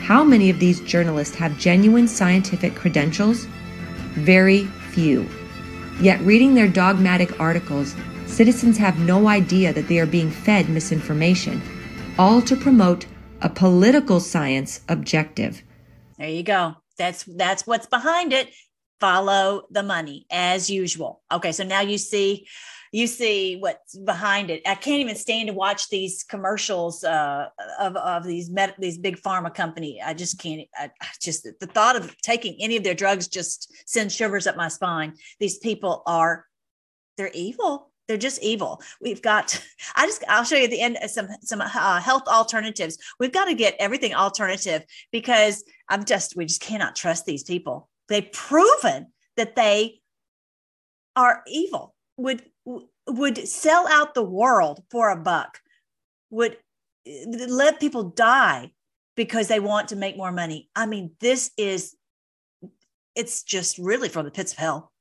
How 0.00 0.24
many 0.24 0.48
of 0.48 0.58
these 0.58 0.80
journalists 0.80 1.36
have 1.36 1.58
genuine 1.58 2.08
scientific 2.08 2.74
credentials? 2.74 3.44
Very 4.14 4.64
few. 4.92 5.28
Yet, 6.00 6.18
reading 6.22 6.54
their 6.54 6.66
dogmatic 6.66 7.38
articles, 7.38 7.94
citizens 8.24 8.78
have 8.78 8.98
no 9.00 9.28
idea 9.28 9.74
that 9.74 9.86
they 9.86 9.98
are 9.98 10.06
being 10.06 10.30
fed 10.30 10.70
misinformation, 10.70 11.60
all 12.18 12.40
to 12.40 12.56
promote 12.56 13.04
a 13.42 13.50
political 13.50 14.18
science 14.18 14.80
objective. 14.88 15.62
There 16.16 16.30
you 16.30 16.42
go. 16.42 16.76
That's 16.96 17.24
that's 17.24 17.66
what's 17.66 17.86
behind 17.86 18.32
it. 18.32 18.48
Follow 18.98 19.64
the 19.70 19.82
money 19.82 20.24
as 20.30 20.70
usual. 20.70 21.20
Okay, 21.30 21.52
so 21.52 21.64
now 21.64 21.82
you 21.82 21.98
see 21.98 22.46
you 22.92 23.06
see 23.06 23.56
what's 23.56 23.96
behind 23.96 24.50
it. 24.50 24.60
I 24.66 24.74
can't 24.74 25.00
even 25.00 25.16
stand 25.16 25.48
to 25.48 25.54
watch 25.54 25.88
these 25.88 26.22
commercials 26.22 27.02
uh, 27.02 27.48
of, 27.80 27.96
of 27.96 28.24
these 28.24 28.50
med- 28.50 28.74
these 28.78 28.98
big 28.98 29.20
pharma 29.20 29.52
company. 29.52 30.00
I 30.04 30.12
just 30.12 30.38
can't. 30.38 30.68
I, 30.76 30.90
I 31.00 31.06
just 31.20 31.48
the 31.58 31.66
thought 31.66 31.96
of 31.96 32.14
taking 32.20 32.56
any 32.60 32.76
of 32.76 32.84
their 32.84 32.94
drugs 32.94 33.28
just 33.28 33.74
sends 33.86 34.14
shivers 34.14 34.46
up 34.46 34.56
my 34.56 34.68
spine. 34.68 35.14
These 35.40 35.58
people 35.58 36.02
are 36.06 36.44
they're 37.16 37.30
evil. 37.32 37.90
They're 38.08 38.18
just 38.18 38.42
evil. 38.42 38.82
We've 39.00 39.22
got. 39.22 39.58
I 39.96 40.06
just. 40.06 40.22
I'll 40.28 40.44
show 40.44 40.56
you 40.56 40.64
at 40.64 40.70
the 40.70 40.82
end 40.82 40.98
some 41.06 41.28
some 41.40 41.62
uh, 41.62 42.00
health 42.00 42.28
alternatives. 42.28 42.98
We've 43.18 43.32
got 43.32 43.46
to 43.46 43.54
get 43.54 43.74
everything 43.78 44.14
alternative 44.14 44.84
because 45.10 45.64
I'm 45.88 46.04
just. 46.04 46.36
We 46.36 46.44
just 46.44 46.60
cannot 46.60 46.94
trust 46.94 47.24
these 47.24 47.42
people. 47.42 47.88
They've 48.08 48.30
proven 48.30 49.06
that 49.38 49.56
they 49.56 50.02
are 51.16 51.42
evil. 51.46 51.94
Would 52.18 52.42
would 53.06 53.48
sell 53.48 53.86
out 53.88 54.14
the 54.14 54.22
world 54.22 54.82
for 54.90 55.10
a 55.10 55.16
buck. 55.16 55.58
Would 56.30 56.56
eh, 57.06 57.24
let 57.48 57.80
people 57.80 58.04
die 58.04 58.72
because 59.16 59.48
they 59.48 59.60
want 59.60 59.88
to 59.88 59.96
make 59.96 60.16
more 60.16 60.32
money. 60.32 60.68
I 60.74 60.86
mean, 60.86 61.12
this 61.20 61.50
is. 61.56 61.96
It's 63.14 63.42
just 63.42 63.76
really 63.76 64.08
from 64.08 64.24
the 64.24 64.30
pits 64.30 64.52
of 64.52 64.58
hell. 64.58 64.92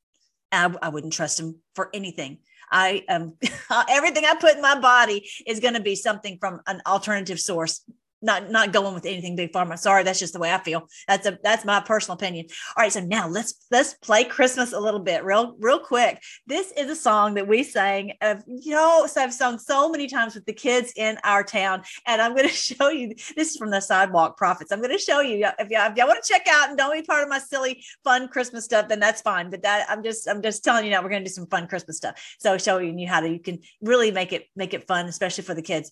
I, 0.51 0.73
I 0.81 0.89
wouldn't 0.89 1.13
trust 1.13 1.39
him 1.39 1.61
for 1.75 1.89
anything. 1.93 2.39
I 2.71 3.03
um 3.09 3.35
everything 3.89 4.25
I 4.25 4.35
put 4.35 4.55
in 4.55 4.61
my 4.61 4.79
body 4.79 5.29
is 5.45 5.59
going 5.59 5.73
to 5.75 5.81
be 5.81 5.95
something 5.95 6.37
from 6.39 6.61
an 6.67 6.81
alternative 6.85 7.39
source, 7.39 7.83
not 8.21 8.49
not 8.51 8.73
going 8.73 8.93
with 8.93 9.05
anything 9.05 9.35
big 9.35 9.51
pharma. 9.51 9.77
Sorry, 9.77 10.03
that's 10.03 10.19
just 10.19 10.33
the 10.33 10.39
way 10.39 10.53
I 10.53 10.59
feel. 10.59 10.87
That's 11.07 11.25
a 11.25 11.37
that's 11.43 11.65
my 11.65 11.79
personal 11.79 12.15
opinion. 12.15 12.47
All 12.75 12.83
right, 12.83 12.91
so 12.91 13.01
now 13.01 13.27
let's 13.27 13.65
let's 13.71 13.93
play 13.95 14.23
Christmas 14.23 14.73
a 14.73 14.79
little 14.79 14.99
bit, 14.99 15.23
real 15.23 15.55
real 15.59 15.79
quick. 15.79 16.21
This 16.47 16.71
is 16.77 16.89
a 16.89 16.95
song 16.95 17.35
that 17.35 17.47
we 17.47 17.63
sang 17.63 18.13
of 18.21 18.43
you 18.47 18.71
know, 18.71 19.05
so 19.07 19.21
I've 19.21 19.33
sung 19.33 19.59
so 19.59 19.89
many 19.89 20.07
times 20.07 20.35
with 20.35 20.45
the 20.45 20.53
kids 20.53 20.93
in 20.95 21.17
our 21.23 21.43
town, 21.43 21.83
and 22.05 22.21
I'm 22.21 22.35
going 22.35 22.47
to 22.49 22.53
show 22.53 22.89
you. 22.89 23.15
This 23.35 23.51
is 23.51 23.57
from 23.57 23.71
the 23.71 23.81
Sidewalk 23.81 24.37
Prophets. 24.37 24.71
I'm 24.71 24.81
going 24.81 24.91
to 24.91 24.97
show 24.97 25.21
you 25.21 25.45
if 25.59 25.69
y'all, 25.69 25.89
if 25.89 25.97
y'all 25.97 26.07
want 26.07 26.23
to 26.23 26.33
check 26.33 26.47
out 26.49 26.69
and 26.69 26.77
don't 26.77 26.93
be 26.93 27.01
part 27.01 27.23
of 27.23 27.29
my 27.29 27.39
silly 27.39 27.83
fun 28.03 28.27
Christmas 28.27 28.65
stuff, 28.65 28.87
then 28.87 28.99
that's 28.99 29.21
fine. 29.21 29.49
But 29.49 29.63
that 29.63 29.85
I'm 29.89 30.03
just 30.03 30.27
I'm 30.27 30.41
just 30.41 30.63
telling 30.63 30.85
you 30.85 30.91
now 30.91 31.01
we're 31.01 31.09
going 31.09 31.23
to 31.23 31.29
do 31.29 31.33
some 31.33 31.47
fun 31.47 31.67
Christmas 31.67 31.97
stuff. 31.97 32.35
So 32.39 32.57
showing 32.57 32.99
you 32.99 33.07
how 33.07 33.21
to 33.21 33.29
you 33.29 33.39
can 33.39 33.59
really 33.81 34.11
make 34.11 34.33
it 34.33 34.47
make 34.55 34.73
it 34.73 34.87
fun, 34.87 35.07
especially 35.07 35.43
for 35.43 35.53
the 35.53 35.61
kids. 35.61 35.91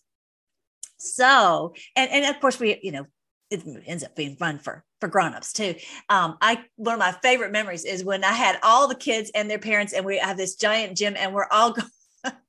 So, 0.97 1.73
and, 1.95 2.11
and 2.11 2.25
of 2.33 2.41
course, 2.41 2.59
we, 2.59 2.79
you 2.83 2.91
know, 2.91 3.05
it 3.49 3.63
ends 3.87 4.03
up 4.03 4.15
being 4.15 4.35
fun 4.35 4.59
for 4.59 4.83
for 4.99 5.07
grown-ups 5.07 5.53
too. 5.53 5.75
Um, 6.09 6.37
I 6.41 6.63
one 6.75 6.93
of 6.93 6.99
my 6.99 7.13
favorite 7.23 7.51
memories 7.51 7.83
is 7.83 8.03
when 8.03 8.23
I 8.23 8.33
had 8.33 8.59
all 8.61 8.87
the 8.87 8.95
kids 8.95 9.31
and 9.33 9.49
their 9.49 9.57
parents, 9.57 9.93
and 9.93 10.05
we 10.05 10.19
have 10.19 10.37
this 10.37 10.55
giant 10.55 10.97
gym, 10.97 11.15
and 11.17 11.33
we're 11.33 11.47
all 11.49 11.71
going 11.73 11.89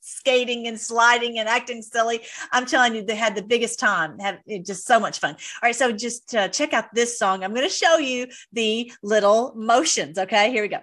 skating 0.00 0.66
and 0.66 0.78
sliding 0.78 1.38
and 1.38 1.48
acting 1.48 1.82
silly. 1.82 2.20
I'm 2.52 2.66
telling 2.66 2.94
you, 2.94 3.02
they 3.02 3.14
had 3.14 3.34
the 3.34 3.42
biggest 3.42 3.78
time. 3.78 4.18
Have 4.18 4.38
just 4.64 4.86
so 4.86 4.98
much 4.98 5.18
fun. 5.20 5.34
All 5.34 5.38
right, 5.62 5.76
so 5.76 5.92
just 5.92 6.34
uh, 6.34 6.48
check 6.48 6.72
out 6.72 6.92
this 6.94 7.18
song. 7.18 7.44
I'm 7.44 7.54
going 7.54 7.66
to 7.66 7.72
show 7.72 7.98
you 7.98 8.26
the 8.52 8.92
little 9.02 9.52
motions. 9.54 10.18
Okay, 10.18 10.50
here 10.50 10.62
we 10.62 10.68
go. 10.68 10.80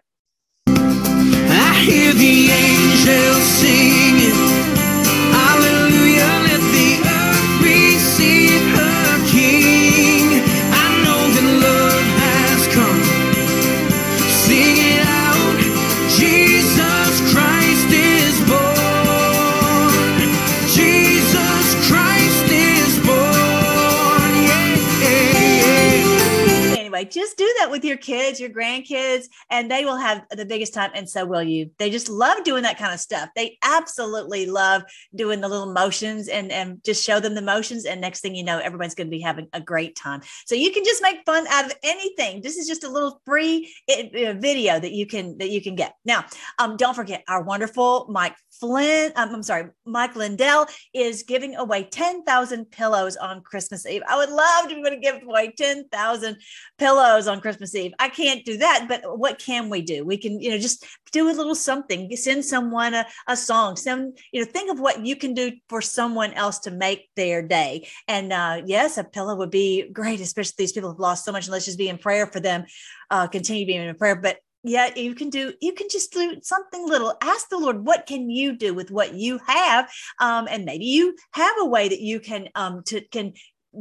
Kids, 28.27 28.39
your 28.39 28.49
grandkids, 28.49 29.26
and 29.49 29.69
they 29.71 29.85
will 29.85 29.97
have 29.97 30.23
the 30.31 30.45
biggest 30.45 30.73
time. 30.73 30.91
And 30.93 31.09
so 31.09 31.25
will 31.25 31.43
you. 31.43 31.71
They 31.77 31.89
just 31.89 32.09
love 32.09 32.43
doing 32.43 32.63
that 32.63 32.77
kind 32.77 32.93
of 32.93 32.99
stuff. 32.99 33.29
They 33.35 33.57
absolutely 33.63 34.45
love 34.45 34.83
doing 35.15 35.41
the 35.41 35.47
little 35.47 35.71
motions 35.71 36.27
and, 36.27 36.51
and 36.51 36.83
just 36.83 37.03
show 37.03 37.19
them 37.19 37.35
the 37.35 37.41
motions. 37.41 37.85
And 37.85 38.01
next 38.01 38.21
thing 38.21 38.35
you 38.35 38.43
know, 38.43 38.59
everyone's 38.59 38.95
going 38.95 39.07
to 39.07 39.11
be 39.11 39.21
having 39.21 39.47
a 39.53 39.61
great 39.61 39.95
time. 39.95 40.21
So 40.45 40.55
you 40.55 40.71
can 40.71 40.83
just 40.83 41.01
make 41.01 41.25
fun 41.25 41.47
out 41.47 41.65
of 41.65 41.73
anything. 41.83 42.41
This 42.41 42.57
is 42.57 42.67
just 42.67 42.83
a 42.83 42.89
little 42.89 43.21
free 43.25 43.73
video 43.87 44.79
that 44.79 44.91
you 44.91 45.05
can 45.05 45.37
that 45.37 45.49
you 45.49 45.61
can 45.61 45.75
get. 45.75 45.93
Now, 46.05 46.25
um, 46.59 46.77
don't 46.77 46.95
forget 46.95 47.23
our 47.27 47.43
wonderful 47.43 48.07
Mike 48.09 48.35
Flynn. 48.59 49.11
Um, 49.15 49.35
I'm 49.35 49.43
sorry, 49.43 49.69
Mike 49.85 50.15
Lindell 50.15 50.67
is 50.93 51.23
giving 51.23 51.55
away 51.55 51.83
10,000 51.83 52.71
pillows 52.71 53.15
on 53.17 53.41
Christmas 53.41 53.85
Eve. 53.85 54.01
I 54.07 54.17
would 54.17 54.29
love 54.29 54.69
to 54.69 54.75
be 54.75 54.81
able 54.81 54.89
to 54.89 54.97
give 54.97 55.21
away 55.23 55.53
10,000 55.55 56.37
pillows 56.77 57.27
on 57.27 57.41
Christmas 57.41 57.75
Eve. 57.75 57.93
I 57.99 58.09
can't 58.09 58.43
do 58.45 58.57
that, 58.57 58.85
but 58.87 59.17
what 59.17 59.39
can 59.47 59.69
we 59.69 59.81
do? 59.81 60.03
We 60.03 60.17
can, 60.17 60.41
you 60.41 60.51
know, 60.51 60.57
just 60.57 60.85
do 61.13 61.29
a 61.29 61.31
little 61.31 61.55
something, 61.55 62.13
send 62.17 62.43
someone 62.43 62.93
a, 62.93 63.05
a 63.27 63.37
song, 63.37 63.77
send, 63.77 64.19
you 64.33 64.41
know, 64.41 64.51
think 64.51 64.69
of 64.69 64.81
what 64.81 65.05
you 65.05 65.15
can 65.15 65.33
do 65.33 65.53
for 65.69 65.81
someone 65.81 66.33
else 66.33 66.59
to 66.59 66.71
make 66.71 67.09
their 67.15 67.41
day. 67.41 67.87
And 68.09 68.33
uh, 68.33 68.61
yes, 68.65 68.97
a 68.97 69.05
pillow 69.05 69.35
would 69.37 69.49
be 69.49 69.89
great, 69.89 70.19
especially 70.19 70.55
these 70.57 70.73
people 70.73 70.91
have 70.91 70.99
lost 70.99 71.23
so 71.23 71.31
much. 71.31 71.45
And 71.45 71.53
let's 71.53 71.63
just 71.63 71.77
be 71.77 71.87
in 71.87 71.97
prayer 71.97 72.27
for 72.27 72.41
them, 72.41 72.65
uh, 73.09 73.27
continue 73.27 73.65
being 73.65 73.87
in 73.87 73.95
prayer. 73.95 74.17
But 74.17 74.39
yeah 74.63 74.89
you 74.95 75.13
can 75.13 75.29
do 75.29 75.53
you 75.61 75.71
can 75.71 75.87
just 75.87 76.11
do 76.11 76.39
something 76.41 76.89
little 76.89 77.15
ask 77.21 77.47
the 77.49 77.59
lord 77.59 77.85
what 77.85 78.07
can 78.07 78.27
you 78.27 78.57
do 78.57 78.73
with 78.73 78.89
what 78.89 79.13
you 79.13 79.39
have 79.45 79.87
um, 80.19 80.47
and 80.49 80.65
maybe 80.65 80.83
you 80.83 81.15
have 81.31 81.55
a 81.59 81.65
way 81.65 81.87
that 81.87 82.01
you 82.01 82.19
can 82.19 82.49
um 82.55 82.81
to 82.83 82.99
can 83.11 83.33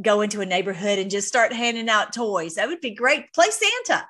go 0.03 0.21
into 0.21 0.39
a 0.39 0.45
neighborhood 0.45 0.99
and 0.99 1.09
just 1.09 1.27
start 1.27 1.51
handing 1.51 1.89
out 1.89 2.13
toys 2.13 2.55
that 2.55 2.67
would 2.67 2.79
be 2.79 2.93
great 2.93 3.33
play 3.33 3.47
santa 3.49 4.07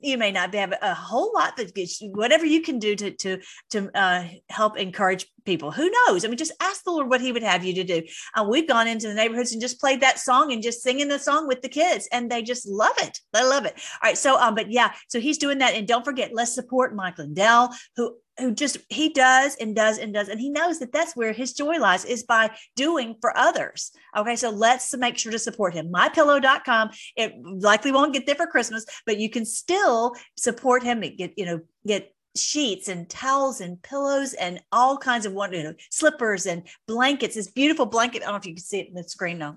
you 0.00 0.18
may 0.18 0.32
not 0.32 0.54
have 0.54 0.74
a 0.80 0.94
whole 0.94 1.32
lot, 1.34 1.54
but 1.56 1.72
whatever 2.02 2.44
you 2.46 2.62
can 2.62 2.78
do 2.78 2.94
to 2.96 3.10
to 3.12 3.38
to 3.70 3.90
uh, 3.94 4.26
help 4.48 4.78
encourage 4.78 5.26
people. 5.44 5.70
Who 5.70 5.90
knows? 5.90 6.24
I 6.24 6.28
mean, 6.28 6.36
just 6.36 6.52
ask 6.60 6.84
the 6.84 6.90
Lord 6.90 7.08
what 7.08 7.20
He 7.20 7.32
would 7.32 7.42
have 7.42 7.64
you 7.64 7.74
to 7.74 7.84
do. 7.84 8.02
Uh, 8.34 8.44
we've 8.48 8.68
gone 8.68 8.88
into 8.88 9.08
the 9.08 9.14
neighborhoods 9.14 9.52
and 9.52 9.60
just 9.60 9.80
played 9.80 10.00
that 10.00 10.18
song 10.18 10.52
and 10.52 10.62
just 10.62 10.82
singing 10.82 11.08
the 11.08 11.18
song 11.18 11.46
with 11.46 11.62
the 11.62 11.68
kids, 11.68 12.08
and 12.12 12.30
they 12.30 12.42
just 12.42 12.66
love 12.66 12.94
it. 12.98 13.18
They 13.32 13.42
love 13.42 13.64
it. 13.64 13.74
All 14.02 14.08
right, 14.08 14.18
so 14.18 14.38
um, 14.38 14.54
but 14.54 14.70
yeah, 14.70 14.92
so 15.08 15.20
he's 15.20 15.38
doing 15.38 15.58
that, 15.58 15.74
and 15.74 15.86
don't 15.86 16.04
forget, 16.04 16.30
let's 16.32 16.54
support 16.54 16.94
Mike 16.94 17.18
Lindell, 17.18 17.70
who 17.96 18.16
who 18.38 18.52
just 18.52 18.78
he 18.88 19.10
does 19.10 19.56
and 19.56 19.76
does 19.76 19.98
and 19.98 20.14
does 20.14 20.28
and 20.28 20.40
he 20.40 20.48
knows 20.48 20.78
that 20.78 20.92
that's 20.92 21.14
where 21.14 21.32
his 21.32 21.52
joy 21.52 21.78
lies 21.78 22.04
is 22.04 22.22
by 22.22 22.50
doing 22.76 23.14
for 23.20 23.36
others 23.36 23.92
okay 24.16 24.36
so 24.36 24.50
let's 24.50 24.96
make 24.96 25.18
sure 25.18 25.32
to 25.32 25.38
support 25.38 25.74
him 25.74 25.92
mypillow.com 25.92 26.90
it 27.16 27.34
likely 27.44 27.92
won't 27.92 28.14
get 28.14 28.24
there 28.24 28.34
for 28.34 28.46
christmas 28.46 28.86
but 29.04 29.18
you 29.18 29.28
can 29.28 29.44
still 29.44 30.14
support 30.36 30.82
him 30.82 31.02
and 31.02 31.18
get 31.18 31.32
you 31.36 31.44
know 31.44 31.60
get 31.86 32.14
sheets 32.36 32.88
and 32.88 33.08
towels 33.08 33.60
and 33.60 33.80
pillows 33.82 34.34
and 34.34 34.60
all 34.72 34.96
kinds 34.96 35.26
of 35.26 35.32
you 35.32 35.62
know, 35.62 35.74
slippers 35.90 36.46
and 36.46 36.62
blankets. 36.86 37.34
This 37.34 37.50
beautiful 37.50 37.86
blanket. 37.86 38.22
I 38.22 38.26
don't 38.26 38.34
know 38.34 38.38
if 38.38 38.46
you 38.46 38.54
can 38.54 38.62
see 38.62 38.80
it 38.80 38.88
in 38.88 38.94
the 38.94 39.04
screen 39.04 39.38
now. 39.38 39.56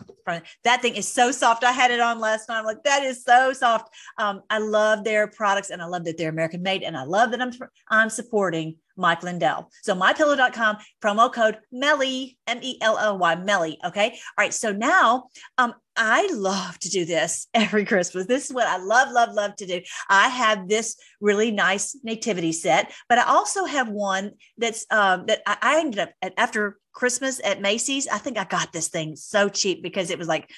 That 0.64 0.82
thing 0.82 0.96
is 0.96 1.08
so 1.08 1.32
soft. 1.32 1.64
I 1.64 1.72
had 1.72 1.92
it 1.92 2.00
on 2.00 2.20
last 2.20 2.50
night. 2.50 2.60
I'm 2.60 2.66
like, 2.66 2.84
that 2.84 3.04
is 3.04 3.24
so 3.24 3.54
soft. 3.54 3.94
Um, 4.18 4.42
I 4.50 4.60
love 4.60 5.04
their 5.04 5.28
products 5.28 5.70
and 5.70 5.82
I 5.82 5.86
love 5.86 6.04
that 6.06 6.18
they're 6.18 6.30
American 6.30 6.62
made 6.62 6.84
and 6.84 6.98
I 6.98 7.04
love 7.04 7.32
that 7.32 7.42
I'm 7.42 7.52
I'm 7.90 8.10
supporting 8.10 8.78
Mike 8.98 9.24
Lindell. 9.24 9.70
So 9.82 9.94
mypillow.com, 9.94 10.78
promo 11.02 11.32
code 11.32 11.60
MELLY, 11.72 12.38
M-E-L-L-Y, 12.48 13.36
MELLY. 13.36 13.78
Okay. 13.86 14.10
All 14.12 14.44
right. 14.44 14.54
So 14.54 14.72
now 14.72 15.26
um, 15.58 15.74
I 15.98 16.30
love 16.34 16.78
to 16.80 16.90
do 16.90 17.06
this 17.06 17.48
every 17.54 17.86
Christmas. 17.86 18.26
This 18.28 18.46
is 18.46 18.54
what 18.54 18.68
I 18.68 18.78
love, 18.78 19.12
love, 19.12 19.34
love 19.34 19.56
to 19.58 19.66
do. 19.66 19.82
I 20.10 20.30
have 20.30 20.68
this 20.68 20.96
really 21.22 21.52
nice 21.52 21.98
nativity 22.04 22.52
set, 22.52 22.94
but 23.10 23.18
I 23.18 23.24
also 23.24 23.66
have 23.66 23.90
one 23.90 24.32
that's 24.58 24.86
um, 24.92 25.26
that 25.28 25.42
I, 25.46 25.58
I 25.62 25.80
ended 25.80 26.00
up 26.00 26.12
at, 26.22 26.34
after 26.38 26.78
Christmas 26.94 27.42
at 27.44 27.62
Macy's. 27.62 28.08
I 28.08 28.18
think 28.18 28.38
I 28.38 28.46
got 28.46 28.74
this 28.74 28.90
thing 28.90 29.16
so 29.16 29.50
cheap 29.50 29.84
because 29.84 30.10
it 30.10 30.20
was 30.20 30.28
like 30.28 30.50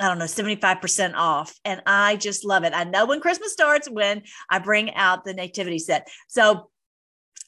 I 0.00 0.08
don't 0.08 0.18
know, 0.18 0.24
75% 0.24 1.14
off. 1.14 1.54
And 1.64 1.80
I 1.86 2.16
just 2.16 2.44
love 2.44 2.64
it. 2.64 2.72
I 2.74 2.82
know 2.82 3.06
when 3.06 3.20
Christmas 3.20 3.52
starts 3.52 3.88
when 3.88 4.22
I 4.50 4.58
bring 4.58 4.92
out 4.94 5.24
the 5.24 5.34
nativity 5.34 5.78
set. 5.78 6.08
So 6.26 6.68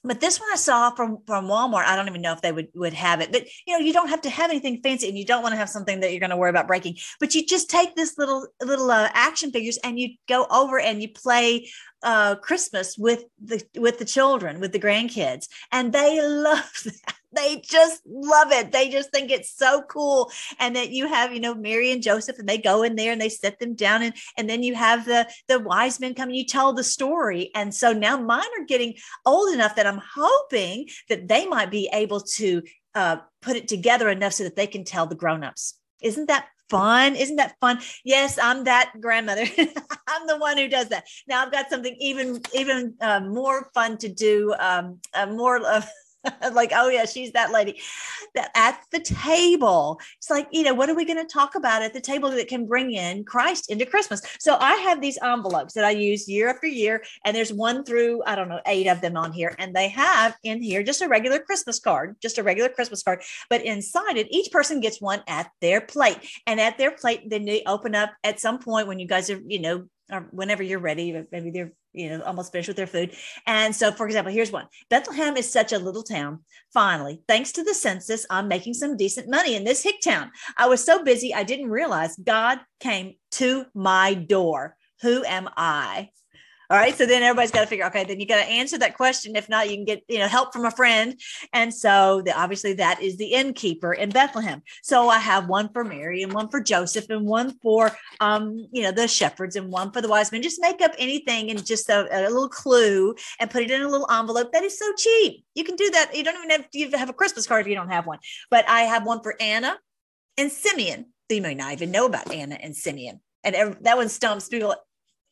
but 0.07 0.21
this 0.21 0.41
one 0.41 0.49
I 0.53 0.57
saw 0.57 0.91
from 0.91 1.19
from 1.27 1.47
Walmart. 1.47 1.85
I 1.85 1.97
don't 1.97 2.09
even 2.09 2.23
know 2.23 2.33
if 2.33 2.41
they 2.41 2.53
would 2.53 2.69
would 2.75 2.95
have 2.95 3.21
it. 3.21 3.33
But 3.33 3.47
you 3.67 3.75
know, 3.75 3.85
you 3.85 3.93
don't 3.93 4.09
have 4.09 4.23
to 4.23 4.31
have 4.31 4.51
anything 4.51 4.81
fancy, 4.83 5.09
and 5.09 5.19
you 5.19 5.25
don't 5.25 5.43
want 5.43 5.53
to 5.53 5.59
have 5.59 5.69
something 5.69 6.01
that 6.01 6.13
you're 6.13 6.21
going 6.21 6.31
to 6.31 6.37
worry 6.37 6.51
about 6.51 6.67
breaking. 6.67 6.97
But 7.21 7.35
you 7.35 7.45
just 7.45 7.69
take 7.69 7.95
this 7.97 8.17
little 8.17 8.47
little 8.63 8.91
uh, 8.91 9.09
action 9.13 9.51
figures, 9.51 9.79
and 9.79 9.99
you 9.99 10.11
go 10.29 10.47
over 10.51 10.79
and 10.79 11.03
you 11.03 11.09
play 11.09 11.69
uh, 12.03 12.37
Christmas 12.37 12.97
with 12.97 13.25
the 13.43 13.63
with 13.77 13.99
the 13.99 14.05
children, 14.05 14.61
with 14.61 14.73
the 14.73 14.79
grandkids, 14.81 15.49
and 15.73 15.93
they 15.93 16.21
love 16.27 16.71
that 16.85 17.15
they 17.37 17.61
just 17.65 18.03
love 18.07 18.51
it. 18.51 18.73
They 18.73 18.89
just 18.89 19.11
think 19.13 19.31
it's 19.31 19.51
so 19.57 19.83
cool. 19.83 20.31
And 20.59 20.75
that 20.77 20.91
you 20.91 21.07
have, 21.07 21.33
you 21.33 21.41
know, 21.41 21.55
Mary 21.55 21.93
and 21.93 22.03
Joseph, 22.03 22.39
and 22.39 22.49
they 22.49 22.59
go 22.59 22.83
in 22.83 22.97
there 22.97 23.13
and 23.13 23.21
they 23.21 23.29
sit 23.29 23.59
them 23.59 23.75
down, 23.75 24.03
and 24.03 24.15
and 24.37 24.49
then 24.49 24.63
you 24.63 24.75
have 24.75 25.05
the 25.05 25.29
the 25.49 25.61
wise 25.61 26.01
men 26.01 26.15
come 26.15 26.29
and 26.29 26.37
you 26.37 26.45
tell 26.45 26.73
the 26.73 26.85
story. 26.85 27.51
And 27.55 27.75
so 27.75 27.93
now 27.93 28.17
mine 28.17 28.49
are 28.59 28.65
getting 28.67 28.95
old 29.25 29.55
enough 29.55 29.77
that 29.77 29.87
I'm 29.87 30.03
hoping 30.15 30.89
that 31.09 31.29
they 31.29 31.47
might 31.47 31.71
be 31.71 31.89
able 31.93 32.21
to 32.21 32.63
uh, 32.95 33.19
put 33.43 33.57
it 33.57 33.69
together 33.69 34.09
enough 34.09 34.33
so 34.33 34.45
that 34.45 34.57
they 34.57 34.67
can 34.67 34.85
tell 34.85 35.07
the 35.07 35.15
grown-ups. 35.15 35.79
Isn't 36.03 36.27
that 36.29 36.47
fun? 36.69 37.15
Isn't 37.15 37.37
that 37.37 37.57
fun? 37.61 37.79
Yes, 38.05 38.39
I'm 38.43 38.65
that 38.65 38.93
grandmother. 39.01 39.47
I'm 40.09 40.27
the 40.27 40.39
one 40.39 40.57
who 40.57 40.69
does 40.69 40.89
that. 40.89 41.07
Now 41.29 41.45
I've 41.45 41.53
got 41.53 41.71
something 41.71 41.97
even 42.01 42.41
even 42.55 42.95
uh, 43.01 43.21
more 43.21 43.71
fun 43.75 43.99
to 43.99 44.09
do. 44.09 44.55
Um, 44.59 45.01
uh, 45.15 45.27
more 45.27 45.57
of 45.57 45.87
like, 46.53 46.73
oh 46.75 46.89
yeah, 46.89 47.05
she's 47.05 47.33
that 47.33 47.53
lady. 47.53 47.81
That 48.35 48.51
at 48.55 48.81
the 48.91 49.01
table, 49.01 50.01
it's 50.19 50.31
like, 50.31 50.49
you 50.51 50.63
know, 50.63 50.75
what 50.75 50.91
are 50.91 50.95
we 50.95 51.05
going 51.05 51.25
to 51.25 51.33
talk 51.33 51.55
about 51.55 51.83
at 51.83 51.95
the 51.95 52.01
table 52.01 52.31
that 52.31 52.49
can 52.49 52.67
bring 52.67 52.93
in 52.93 53.25
Christ 53.25 53.71
into 53.71 53.87
Christmas? 53.87 54.23
So 54.39 54.57
I 54.61 54.75
have 54.77 55.01
these 55.01 55.19
envelopes 55.23 55.75
that 55.75 55.85
I 55.85 55.91
use 55.91 56.29
year 56.29 56.49
after 56.49 56.67
year, 56.67 57.03
and 57.25 57.35
there's 57.35 57.53
one 57.53 57.85
through 57.85 58.23
I 58.27 58.35
don't 58.35 58.49
know 58.49 58.61
eight 58.67 58.87
of 58.87 59.01
them 59.01 59.17
on 59.17 59.33
here, 59.33 59.55
and 59.59 59.75
they 59.75 59.89
have 59.89 60.37
in 60.43 60.63
here 60.63 60.83
just 60.83 61.03
a 61.03 61.09
regular 61.09 61.39
Christmas 61.39 61.79
card, 61.79 62.17
just 62.21 62.39
a 62.39 62.43
regular 62.43 62.69
Christmas 62.69 63.03
card, 63.03 63.23
but 63.49 63.65
inside 63.65 64.17
it, 64.17 64.29
each 64.31 64.51
person 64.51 64.81
gets 64.81 65.01
one 65.01 65.23
at 65.27 65.51
their 65.61 65.81
plate, 65.81 66.19
and 66.47 66.61
at 66.61 66.79
their 66.79 66.91
plate, 66.91 67.29
then 67.29 67.45
they 67.45 67.63
open 67.67 67.95
up 67.95 68.13
at 68.25 68.41
some 68.41 68.59
point 68.59 68.89
when 68.89 68.99
you 68.99 69.07
guys 69.07 69.31
are, 69.31 69.41
you 69.47 69.61
know, 69.61 69.89
or 70.11 70.29
whenever 70.31 70.63
you're 70.63 70.79
ready, 70.79 71.25
maybe 71.33 71.51
they're 71.51 71.73
you 71.93 72.11
know 72.11 72.23
almost 72.23 72.53
finished 72.53 72.69
with 72.69 72.77
their 72.77 72.87
food. 72.87 73.15
And 73.47 73.75
so, 73.75 73.93
for 73.93 74.07
example, 74.07 74.33
here's 74.33 74.53
one: 74.53 74.67
Bethlehem 74.91 75.37
is 75.37 75.51
such 75.51 75.73
a 75.73 75.79
little 75.79 76.03
town. 76.03 76.41
Finally, 76.73 77.23
thanks 77.29 77.53
to 77.53 77.65
the 77.65 77.75
census, 77.75 78.27
I'm 78.31 78.49
making 78.49 78.75
some 78.75 78.97
decent 78.97 79.29
money 79.29 79.55
in 79.55 79.65
this 79.65 79.83
hick 79.83 79.97
town. 80.03 80.31
I 80.57 80.69
was 80.69 80.85
so 80.85 81.03
busy 81.03 81.35
I 81.35 81.43
didn't 81.43 81.71
realize 81.71 82.17
God 82.17 82.61
came 82.81 83.15
to 83.33 83.67
my 83.75 84.15
door. 84.15 84.77
Who 85.03 85.25
am 85.25 85.49
I? 85.57 86.11
All 86.71 86.77
right. 86.77 86.97
So 86.97 87.07
then 87.07 87.23
everybody's 87.23 87.51
got 87.51 87.61
to 87.61 87.67
figure, 87.67 87.87
okay, 87.87 88.05
then 88.05 88.19
you 88.19 88.27
got 88.27 88.43
to 88.45 88.51
answer 88.51 88.79
that 88.79 88.97
question. 88.97 89.37
If 89.37 89.49
not, 89.49 89.71
you 89.71 89.77
can 89.77 89.85
get, 89.85 90.03
you 90.09 90.19
know, 90.19 90.27
help 90.27 90.53
from 90.53 90.65
a 90.65 90.71
friend. 90.71 91.21
And 91.53 91.73
so 91.73 92.23
the, 92.25 92.37
obviously 92.39 92.73
that 92.75 93.01
is 93.01 93.17
the 93.17 93.33
innkeeper 93.33 93.93
in 93.93 94.11
Bethlehem. 94.11 94.63
So 94.83 95.09
I 95.09 95.19
have 95.19 95.49
one 95.49 95.71
for 95.73 95.85
Mary 95.85 96.23
and 96.23 96.33
one 96.33 96.49
for 96.49 96.61
Joseph 96.61 97.09
and 97.11 97.25
one 97.25 97.59
for, 97.63 97.97
um, 98.21 98.67
you 98.73 98.83
know, 98.83 98.91
the 98.91 99.07
shepherds 99.07 99.57
and 99.57 99.71
one 99.71 99.93
for 99.93 100.01
the 100.01 100.09
wise 100.09 100.33
men. 100.33 100.43
Just 100.43 100.61
make 100.61 100.81
up 100.83 100.93
anything 100.99 101.51
and 101.51 101.65
just 101.65 101.89
a, 101.89 102.09
a 102.11 102.29
little 102.29 102.49
clue 102.49 103.15
and 103.39 103.51
put 103.51 103.63
it 103.63 103.71
in 103.71 103.83
a 103.83 103.89
little 103.89 104.11
envelope. 104.11 104.53
That 104.53 104.65
is 104.65 104.79
so 104.79 104.93
cheap. 104.97 105.45
You 105.55 105.65
can 105.65 105.77
do 105.77 105.91
that. 105.91 106.17
You 106.17 106.25
don't 106.25 106.37
even 106.37 106.51
have 106.51 106.71
to 106.71 106.99
have 106.99 107.11
a 107.11 107.15
Christmas 107.15 107.47
card 107.47 107.63
if 107.63 107.69
you 107.69 107.75
don't 107.75 107.91
have 107.91 108.07
one. 108.07 108.19
But 108.51 108.69
I 108.69 108.83
have 108.83 109.07
one 109.07 109.23
for 109.23 109.37
Anna 109.41 109.79
and 110.37 110.51
Simeon. 110.51 111.07
You 111.29 111.43
may 111.43 111.55
not 111.55 111.73
even 111.73 111.91
know 111.91 112.07
about 112.07 112.33
Anna 112.33 112.57
and 112.61 112.77
Simeon. 112.77 113.21
And 113.43 113.77
that 113.83 113.97
one 113.97 114.09
stumps 114.09 114.49
people 114.49 114.75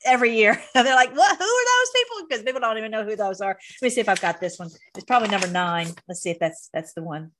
every 0.04 0.36
year. 0.36 0.60
They're 0.74 0.84
like, 0.84 1.14
what? 1.14 1.36
Who 1.36 1.44
are 1.44 1.64
those 1.64 1.90
people? 1.94 2.26
Because 2.28 2.42
people 2.44 2.60
don't 2.60 2.78
even 2.78 2.90
know 2.90 3.04
who 3.04 3.16
those 3.16 3.40
are. 3.40 3.58
Let 3.80 3.86
me 3.86 3.90
see 3.90 4.00
if 4.00 4.08
I've 4.08 4.20
got 4.20 4.40
this 4.40 4.58
one. 4.58 4.70
It's 4.94 5.04
probably 5.04 5.28
number 5.28 5.48
nine. 5.48 5.88
Let's 6.08 6.20
see 6.20 6.30
if 6.30 6.38
that's 6.38 6.70
that's 6.72 6.94
the 6.94 7.02
one. 7.02 7.32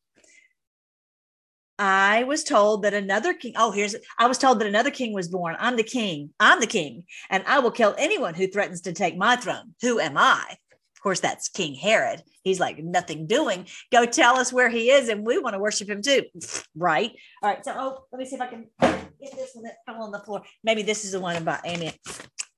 I 1.78 2.23
was 2.25 2.44
told 2.44 2.83
that 2.83 2.94
another 2.94 3.35
king. 3.35 3.54
Oh, 3.56 3.73
here's. 3.73 3.97
I 4.18 4.28
was 4.28 4.38
told 4.38 4.61
that 4.61 4.68
another 4.68 4.90
king 4.90 5.12
was 5.12 5.28
born. 5.28 5.56
I'm 5.59 5.76
the 5.76 5.83
king. 5.83 6.30
I'm 6.38 6.61
the 6.61 6.66
king, 6.66 7.04
and 7.30 7.42
I 7.47 7.59
will 7.59 7.73
kill 7.73 7.94
anyone 7.99 8.35
who 8.35 8.47
threatens 8.47 8.83
to 8.83 8.92
take 8.92 9.16
my 9.16 9.37
throne. 9.37 9.75
Who 9.83 9.99
am 9.99 10.16
I? 10.16 10.44
Of 10.50 11.02
course, 11.02 11.21
that's 11.21 11.49
King 11.49 11.75
Herod. 11.75 12.23
He's 12.44 12.61
like 12.61 12.79
nothing 12.79 13.27
doing. 13.27 13.66
Go 13.90 14.07
tell 14.07 14.37
us 14.37 14.53
where 14.53 14.70
he 14.70 14.90
is, 14.90 15.09
and 15.09 15.27
we 15.27 15.38
want 15.38 15.55
to 15.55 15.59
worship 15.59 15.88
him 15.88 16.03
too. 16.03 16.24
Right. 16.77 17.12
All 17.42 17.50
right. 17.50 17.64
So, 17.64 17.72
oh, 17.77 18.05
let 18.12 18.18
me 18.18 18.27
see 18.27 18.35
if 18.35 18.40
I 18.40 18.48
can 18.48 18.66
get 18.81 19.37
this 19.37 19.50
one 19.55 19.64
that 19.64 19.77
fell 19.87 20.03
on 20.03 20.11
the 20.11 20.18
floor. 20.18 20.42
Maybe 20.64 20.83
this 20.83 21.05
is 21.05 21.12
the 21.12 21.20
one 21.20 21.37
about 21.37 21.61
Amy. 21.64 21.92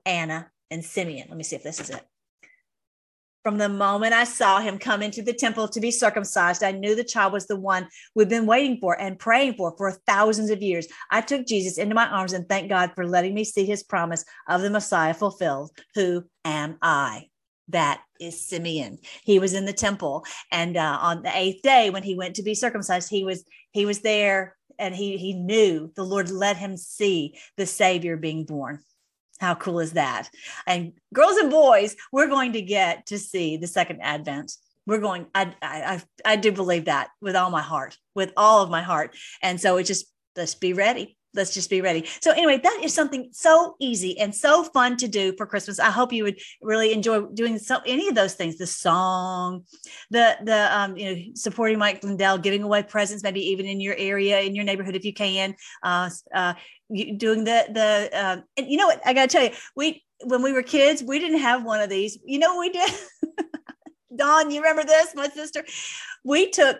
Anna, 0.06 0.50
and 0.70 0.84
Simeon. 0.84 1.26
Let 1.28 1.36
me 1.36 1.44
see 1.44 1.56
if 1.56 1.62
this 1.62 1.80
is 1.80 1.90
it. 1.90 2.06
From 3.42 3.58
the 3.58 3.68
moment 3.68 4.12
I 4.12 4.24
saw 4.24 4.58
him 4.58 4.76
come 4.76 5.02
into 5.02 5.22
the 5.22 5.32
temple 5.32 5.68
to 5.68 5.80
be 5.80 5.92
circumcised, 5.92 6.64
I 6.64 6.72
knew 6.72 6.96
the 6.96 7.04
child 7.04 7.32
was 7.32 7.46
the 7.46 7.54
one 7.54 7.86
we've 8.12 8.28
been 8.28 8.44
waiting 8.44 8.78
for 8.80 9.00
and 9.00 9.20
praying 9.20 9.54
for 9.54 9.72
for 9.76 9.92
thousands 9.92 10.50
of 10.50 10.62
years. 10.62 10.88
I 11.12 11.20
took 11.20 11.46
Jesus 11.46 11.78
into 11.78 11.94
my 11.94 12.08
arms 12.08 12.32
and 12.32 12.48
thanked 12.48 12.70
God 12.70 12.90
for 12.96 13.06
letting 13.06 13.34
me 13.34 13.44
see 13.44 13.64
his 13.64 13.84
promise 13.84 14.24
of 14.48 14.62
the 14.62 14.70
Messiah 14.70 15.14
fulfilled. 15.14 15.70
Who 15.94 16.24
am 16.44 16.78
I? 16.82 17.28
That 17.68 18.00
is 18.20 18.48
Simeon. 18.48 18.98
He 19.22 19.38
was 19.38 19.54
in 19.54 19.64
the 19.64 19.72
temple, 19.72 20.24
and 20.50 20.76
uh, 20.76 20.98
on 21.00 21.22
the 21.22 21.36
eighth 21.36 21.62
day, 21.62 21.90
when 21.90 22.02
he 22.02 22.16
went 22.16 22.34
to 22.36 22.42
be 22.42 22.54
circumcised, 22.54 23.10
he 23.10 23.22
was 23.22 23.44
he 23.70 23.86
was 23.86 24.00
there, 24.00 24.56
and 24.76 24.92
he 24.92 25.18
he 25.18 25.34
knew 25.34 25.92
the 25.94 26.04
Lord 26.04 26.30
let 26.30 26.56
him 26.56 26.76
see 26.76 27.38
the 27.56 27.66
Savior 27.66 28.16
being 28.16 28.44
born. 28.44 28.80
How 29.38 29.54
cool 29.54 29.80
is 29.80 29.92
that? 29.92 30.30
And 30.66 30.92
girls 31.12 31.36
and 31.36 31.50
boys, 31.50 31.96
we're 32.12 32.28
going 32.28 32.52
to 32.54 32.62
get 32.62 33.06
to 33.06 33.18
see 33.18 33.56
the 33.56 33.66
second 33.66 34.00
advent. 34.00 34.52
We're 34.86 35.00
going, 35.00 35.26
I, 35.34 35.54
I, 35.62 36.02
I 36.24 36.36
do 36.36 36.52
believe 36.52 36.84
that 36.84 37.08
with 37.20 37.36
all 37.36 37.50
my 37.50 37.62
heart, 37.62 37.98
with 38.14 38.32
all 38.36 38.62
of 38.62 38.70
my 38.70 38.82
heart. 38.82 39.16
And 39.42 39.60
so 39.60 39.76
it 39.76 39.84
just, 39.84 40.06
let's 40.36 40.54
be 40.54 40.72
ready. 40.72 41.16
Let's 41.36 41.54
just 41.54 41.70
be 41.70 41.80
ready. 41.80 42.06
So 42.20 42.32
anyway, 42.32 42.58
that 42.62 42.80
is 42.82 42.94
something 42.94 43.28
so 43.32 43.76
easy 43.80 44.18
and 44.18 44.34
so 44.34 44.64
fun 44.64 44.96
to 44.98 45.08
do 45.08 45.34
for 45.36 45.46
Christmas. 45.46 45.78
I 45.78 45.90
hope 45.90 46.12
you 46.12 46.24
would 46.24 46.40
really 46.62 46.92
enjoy 46.92 47.22
doing 47.26 47.58
so 47.58 47.78
any 47.86 48.08
of 48.08 48.14
those 48.14 48.34
things. 48.34 48.58
The 48.58 48.66
song, 48.66 49.64
the 50.10 50.36
the 50.42 50.76
um, 50.76 50.96
you 50.96 51.14
know 51.14 51.22
supporting 51.34 51.78
Mike 51.78 52.02
Lindell, 52.02 52.38
giving 52.38 52.62
away 52.62 52.82
presents, 52.82 53.22
maybe 53.22 53.40
even 53.40 53.66
in 53.66 53.80
your 53.80 53.94
area, 53.96 54.40
in 54.40 54.54
your 54.54 54.64
neighborhood 54.64 54.96
if 54.96 55.04
you 55.04 55.12
can. 55.12 55.54
Uh, 55.82 56.10
uh, 56.34 56.54
doing 57.16 57.44
the 57.44 57.66
the 57.70 58.10
uh, 58.12 58.40
and 58.56 58.70
you 58.70 58.76
know 58.76 58.86
what 58.86 59.00
I 59.04 59.12
got 59.12 59.28
to 59.28 59.36
tell 59.36 59.44
you, 59.44 59.50
we 59.74 60.02
when 60.24 60.42
we 60.42 60.52
were 60.52 60.62
kids, 60.62 61.02
we 61.02 61.18
didn't 61.18 61.40
have 61.40 61.64
one 61.64 61.80
of 61.80 61.90
these. 61.90 62.18
You 62.24 62.38
know 62.38 62.54
what 62.54 62.60
we 62.60 62.70
did? 62.70 62.90
Don, 64.16 64.50
you 64.50 64.60
remember 64.60 64.84
this? 64.84 65.14
My 65.14 65.28
sister, 65.28 65.64
we 66.24 66.50
took 66.50 66.78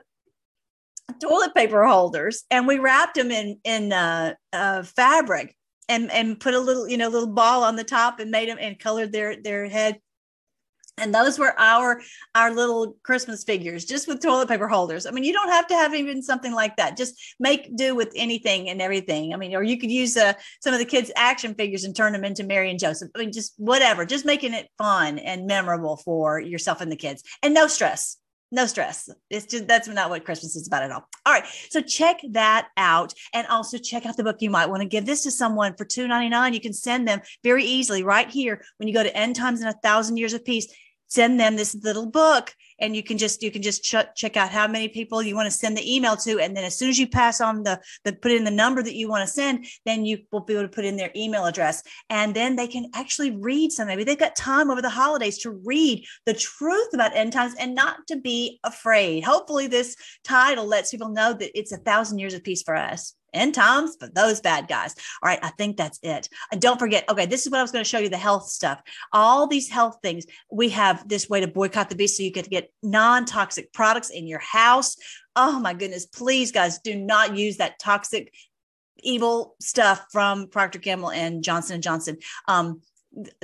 toilet 1.21 1.55
paper 1.55 1.85
holders 1.85 2.45
and 2.51 2.67
we 2.67 2.79
wrapped 2.79 3.17
them 3.17 3.31
in 3.31 3.59
in 3.65 3.93
uh, 3.93 4.35
uh, 4.53 4.83
fabric 4.83 5.55
and 5.89 6.11
and 6.11 6.41
put 6.41 6.55
a 6.55 6.61
little 6.61 6.89
you 6.89 6.97
know 6.97 7.09
little 7.09 7.33
ball 7.33 7.63
on 7.63 7.77
the 7.77 7.85
top 7.85 8.21
and 8.21 8.31
made 8.31 8.49
them 8.49 8.59
and 8.61 8.79
colored 8.79 9.13
their 9.13 9.41
their 9.41 9.69
head. 9.69 10.01
And 10.99 11.15
those 11.15 11.39
were 11.39 11.55
our 11.59 12.01
our 12.35 12.55
little 12.55 12.97
christmas 13.03 13.45
figures 13.45 13.85
just 13.85 14.09
with 14.09 14.23
toilet 14.23 14.49
paper 14.49 14.67
holders. 14.67 15.05
I 15.05 15.11
mean 15.11 15.25
you 15.25 15.33
don't 15.33 15.51
have 15.51 15.67
to 15.67 15.75
have 15.75 15.95
even 15.95 16.23
something 16.23 16.53
like 16.53 16.77
that. 16.77 16.97
Just 16.97 17.21
make 17.39 17.77
do 17.77 17.95
with 17.95 18.13
anything 18.17 18.71
and 18.71 18.81
everything. 18.81 19.35
I 19.35 19.37
mean 19.37 19.55
or 19.55 19.63
you 19.63 19.79
could 19.79 19.91
use 19.91 20.17
uh, 20.17 20.33
some 20.63 20.73
of 20.73 20.79
the 20.79 20.87
kids 20.87 21.13
action 21.15 21.55
figures 21.55 21.85
and 21.85 21.95
turn 21.95 22.15
them 22.15 22.25
into 22.25 22.45
mary 22.45 22.71
and 22.71 22.79
joseph. 22.81 23.11
I 23.15 23.19
mean 23.19 23.33
just 23.33 23.53
whatever. 23.59 24.07
Just 24.07 24.25
making 24.25 24.55
it 24.55 24.71
fun 24.79 25.19
and 25.19 25.47
memorable 25.47 25.99
for 25.99 26.41
yourself 26.41 26.81
and 26.81 26.91
the 26.91 26.97
kids. 26.97 27.23
And 27.43 27.53
no 27.53 27.67
stress 27.67 28.17
no 28.53 28.67
stress. 28.67 29.09
It's 29.31 29.47
just 29.47 29.67
that's 29.67 29.89
not 29.89 30.11
what 30.11 30.25
Christmas 30.25 30.55
is 30.57 30.67
about 30.67 30.83
at 30.83 30.93
all. 30.93 31.09
All 31.25 31.33
right. 31.33 31.45
So 31.71 31.81
check 31.81 32.21
that 32.31 32.69
out. 32.77 33.13
And 33.33 33.47
also 33.49 33.79
check 33.79 34.07
out 34.07 34.17
the 34.17 34.25
book. 34.25 34.37
You 34.41 34.51
might 34.51 34.71
want 34.71 34.83
to 34.83 34.89
give 34.89 35.07
this 35.07 35.23
to 35.25 35.31
someone 35.31 35.75
for 35.77 35.85
$2.99. 35.85 36.55
You 36.55 36.61
can 36.61 36.73
send 36.73 37.09
them 37.09 37.21
very 37.43 37.65
easily 37.65 38.03
right 38.03 38.31
here 38.31 38.63
when 38.77 38.89
you 38.89 38.95
go 38.95 39.03
to 39.03 39.17
End 39.17 39.37
Times 39.37 39.61
and 39.61 39.71
a 39.71 39.79
Thousand 39.83 40.17
Years 40.17 40.33
of 40.33 40.45
Peace 40.45 40.73
send 41.09 41.39
them 41.39 41.57
this 41.57 41.75
little 41.83 42.07
book 42.07 42.53
and 42.79 42.95
you 42.95 43.03
can 43.03 43.19
just 43.19 43.43
you 43.43 43.51
can 43.51 43.63
just 43.63 43.83
ch- 43.83 44.15
check 44.15 44.37
out 44.37 44.51
how 44.51 44.67
many 44.67 44.89
people 44.89 45.23
you 45.23 45.35
want 45.35 45.47
to 45.47 45.51
send 45.51 45.77
the 45.77 45.95
email 45.95 46.17
to. 46.17 46.41
And 46.41 46.57
then 46.57 46.65
as 46.65 46.77
soon 46.77 46.89
as 46.89 46.99
you 46.99 47.09
pass 47.09 47.41
on 47.41 47.63
the 47.63 47.81
the 48.05 48.13
put 48.13 48.33
in 48.33 48.45
the 48.45 48.51
number 48.51 48.83
that 48.83 48.95
you 48.95 49.09
want 49.09 49.27
to 49.27 49.33
send 49.33 49.67
then 49.85 50.05
you 50.05 50.19
will 50.33 50.41
be 50.41 50.55
able 50.55 50.63
to 50.65 50.69
put 50.69 50.85
in 50.85 50.97
their 50.97 51.11
email 51.17 51.47
address. 51.47 51.83
And 52.11 52.35
then 52.35 52.57
they 52.57 52.69
can 52.69 52.91
actually 52.95 53.33
read 53.33 53.73
some 53.73 53.87
maybe 53.87 54.05
they've 54.05 54.19
got 54.19 54.37
time 54.37 54.71
over 54.71 54.83
the 54.83 54.91
holidays 54.91 55.39
to 55.39 55.51
read 55.51 56.05
the 56.25 56.35
truth 56.35 56.89
about 56.93 57.17
end 57.17 57.33
times 57.33 57.55
and 57.59 57.75
not 57.75 58.07
to 58.09 58.17
be 58.17 58.61
afraid. 58.65 59.25
Hopefully 59.25 59.67
this 59.67 59.97
title 60.25 60.67
lets 60.67 60.91
people 60.91 61.09
know 61.09 61.33
that 61.33 61.59
it's 61.59 61.73
a 61.73 61.79
thousand 61.79 62.19
years 62.19 62.35
of 62.35 62.45
peace 62.45 62.63
for 62.63 62.77
us 62.77 63.15
end 63.37 63.55
times 63.55 63.97
for 63.99 64.09
those 64.09 64.41
bad 64.41 64.69
guys. 64.69 64.95
All 65.23 65.29
right, 65.29 65.39
I 65.43 65.51
think 65.51 65.77
that's 65.77 65.99
it. 66.03 66.29
And 66.51 66.61
don't 66.61 66.79
forget, 66.79 67.09
okay, 67.09 67.27
this 67.27 67.47
is 67.47 67.53
what 67.53 67.59
I 67.59 67.63
was 67.63 67.73
going 67.73 67.85
to 67.85 67.89
show 67.89 67.99
you 67.99 68.09
the 68.09 68.17
health 68.17 68.49
stuff. 68.49 68.81
All 69.13 69.47
these 69.47 69.69
health 69.69 69.99
things, 70.03 70.27
we 70.51 70.71
have 70.71 71.09
this 71.09 71.29
way 71.29 71.41
to 71.41 71.49
boycott 71.49 71.89
the 71.89 71.97
beast 71.97 72.17
so 72.17 72.23
you 72.23 72.33
get 72.33 72.45
to 72.45 72.51
get 72.51 72.73
non 72.83 73.25
toxic 73.25 73.73
products 73.73 74.11
in 74.11 74.27
your 74.27 74.41
house. 74.41 74.97
Oh 75.35 75.61
my 75.61 75.75
goodness, 75.75 76.07
please, 76.07 76.53
guys, 76.53 76.79
do 76.79 76.97
not 76.97 77.37
use 77.37 77.59
that 77.59 77.79
toxic 77.79 78.33
evil 79.01 79.55
stuff 79.61 80.07
from 80.11 80.49
Procter 80.49 80.79
Gamble 80.79 81.11
and 81.11 81.45
Johnson 81.45 81.75
and 81.75 81.83
Johnson. 81.83 82.19
Um, 82.49 82.81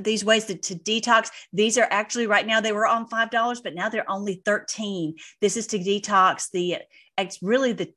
these 0.02 0.24
ways 0.24 0.44
to, 0.46 0.54
to, 0.54 0.74
detox 0.74 1.30
these 1.52 1.78
are 1.78 1.86
actually 1.90 2.26
right 2.26 2.46
now 2.46 2.60
they 2.60 2.72
were 2.72 2.86
on 2.86 3.06
five 3.06 3.30
dollars 3.30 3.60
but 3.62 3.74
now 3.74 3.88
they're 3.88 4.10
only 4.10 4.42
13 4.44 5.14
this 5.40 5.56
is 5.56 5.66
to 5.68 5.78
detox 5.78 6.50
the 6.50 6.76
it's 7.16 7.42
really 7.42 7.72
the 7.72 7.90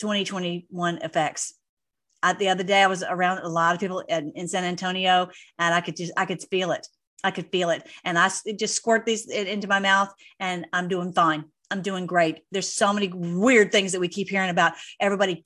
2021 0.00 0.98
effects. 1.02 1.54
I, 2.22 2.34
the 2.34 2.48
other 2.50 2.64
day 2.64 2.82
i 2.82 2.86
was 2.86 3.02
around 3.02 3.38
a 3.38 3.48
lot 3.48 3.74
of 3.74 3.80
people 3.80 4.00
in, 4.00 4.32
in, 4.34 4.46
san 4.46 4.64
antonio 4.64 5.30
and 5.58 5.74
i 5.74 5.80
could 5.80 5.96
just 5.96 6.12
i 6.16 6.26
could 6.26 6.42
feel 6.50 6.72
it. 6.72 6.86
I 7.22 7.30
could 7.30 7.50
feel 7.52 7.70
it. 7.70 7.88
And 8.04 8.18
i 8.18 8.30
just 8.58 8.74
squirt 8.74 9.06
these 9.06 9.28
into 9.28 9.68
my 9.68 9.78
mouth 9.78 10.12
and 10.38 10.66
i'm 10.72 10.88
doing 10.88 11.12
fine. 11.12 11.44
I'm 11.70 11.82
doing 11.82 12.06
great. 12.06 12.40
There's 12.50 12.72
so 12.72 12.92
many 12.92 13.10
weird 13.14 13.70
things 13.70 13.92
that 13.92 14.00
we 14.00 14.08
keep 14.08 14.28
hearing 14.28 14.50
about. 14.50 14.72
Everybody 14.98 15.40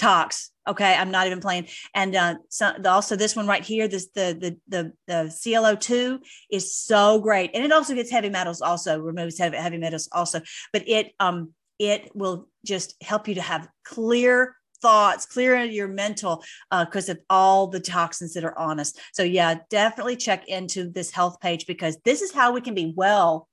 detox. 0.00 0.48
Okay, 0.68 0.94
I'm 0.94 1.10
not 1.10 1.26
even 1.26 1.40
playing. 1.40 1.68
And 1.94 2.14
uh, 2.14 2.34
so 2.48 2.72
also 2.84 3.16
this 3.16 3.34
one 3.34 3.46
right 3.46 3.64
here, 3.64 3.88
this 3.88 4.08
the 4.14 4.36
the 4.38 4.56
the 4.68 4.92
the 5.06 5.28
ClO2 5.30 6.18
is 6.50 6.76
so 6.76 7.18
great, 7.18 7.50
and 7.54 7.64
it 7.64 7.72
also 7.72 7.94
gets 7.94 8.10
heavy 8.10 8.28
metals. 8.28 8.60
Also 8.60 9.00
removes 9.00 9.38
heavy 9.38 9.56
heavy 9.56 9.78
metals. 9.78 10.08
Also, 10.12 10.42
but 10.72 10.86
it 10.86 11.12
um 11.18 11.54
it 11.80 12.14
will 12.14 12.46
just 12.64 12.94
help 13.02 13.26
you 13.26 13.34
to 13.34 13.42
have 13.42 13.66
clear 13.84 14.54
thoughts, 14.82 15.26
clear 15.26 15.56
your 15.64 15.88
mental 15.88 16.44
because 16.70 17.08
uh, 17.08 17.12
of 17.12 17.18
all 17.28 17.66
the 17.66 17.80
toxins 17.80 18.34
that 18.34 18.44
are 18.44 18.56
on 18.56 18.78
us. 18.78 18.92
So 19.12 19.22
yeah, 19.22 19.56
definitely 19.70 20.16
check 20.16 20.46
into 20.46 20.90
this 20.90 21.10
health 21.10 21.40
page 21.40 21.66
because 21.66 21.98
this 22.04 22.22
is 22.22 22.32
how 22.32 22.52
we 22.52 22.60
can 22.60 22.74
be 22.74 22.92
well 22.96 23.48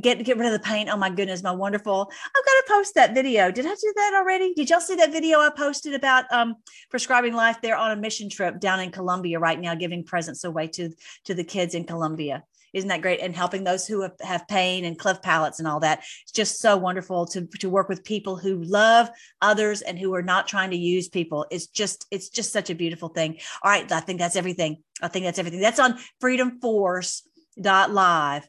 get 0.00 0.24
get 0.24 0.38
rid 0.38 0.46
of 0.46 0.52
the 0.52 0.66
pain. 0.66 0.88
Oh 0.88 0.96
my 0.96 1.10
goodness, 1.10 1.42
my 1.42 1.50
wonderful. 1.50 2.10
I've 2.10 2.44
got 2.44 2.52
to 2.52 2.64
post 2.68 2.94
that 2.94 3.14
video. 3.14 3.50
Did 3.50 3.66
I 3.66 3.70
do 3.70 3.92
that 3.96 4.12
already? 4.14 4.54
Did 4.54 4.70
y'all 4.70 4.80
see 4.80 4.94
that 4.96 5.12
video 5.12 5.40
I 5.40 5.50
posted 5.50 5.94
about 5.94 6.32
um, 6.32 6.56
prescribing 6.90 7.34
life? 7.34 7.58
They're 7.60 7.76
on 7.76 7.90
a 7.90 7.96
mission 7.96 8.30
trip 8.30 8.60
down 8.60 8.80
in 8.80 8.90
Colombia 8.90 9.38
right 9.38 9.60
now, 9.60 9.74
giving 9.74 10.04
presents 10.04 10.44
away 10.44 10.68
to 10.68 10.90
to 11.24 11.34
the 11.34 11.44
kids 11.44 11.74
in 11.74 11.84
Colombia. 11.84 12.44
Isn't 12.72 12.88
that 12.88 13.02
great? 13.02 13.20
And 13.20 13.34
helping 13.34 13.64
those 13.64 13.86
who 13.86 14.02
have, 14.02 14.12
have 14.20 14.48
pain 14.48 14.84
and 14.84 14.98
cleft 14.98 15.22
palates 15.22 15.58
and 15.58 15.68
all 15.68 15.80
that. 15.80 16.00
It's 16.22 16.32
just 16.32 16.60
so 16.60 16.76
wonderful 16.76 17.26
to, 17.26 17.46
to 17.58 17.70
work 17.70 17.88
with 17.88 18.04
people 18.04 18.36
who 18.36 18.62
love 18.62 19.10
others 19.40 19.82
and 19.82 19.98
who 19.98 20.14
are 20.14 20.22
not 20.22 20.48
trying 20.48 20.70
to 20.70 20.76
use 20.76 21.08
people. 21.08 21.46
It's 21.50 21.66
just, 21.66 22.06
it's 22.10 22.28
just 22.28 22.52
such 22.52 22.70
a 22.70 22.74
beautiful 22.74 23.08
thing. 23.08 23.38
All 23.62 23.70
right. 23.70 23.90
I 23.90 24.00
think 24.00 24.18
that's 24.18 24.36
everything. 24.36 24.82
I 25.02 25.08
think 25.08 25.24
that's 25.24 25.38
everything. 25.38 25.60
That's 25.60 25.80
on 25.80 25.98
freedomforce.live 26.22 28.48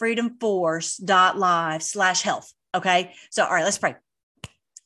freedomforce.live 0.00 1.82
slash 1.82 2.22
health. 2.22 2.52
Okay. 2.74 3.12
So, 3.30 3.44
all 3.44 3.52
right, 3.52 3.64
let's 3.64 3.78
pray. 3.78 3.96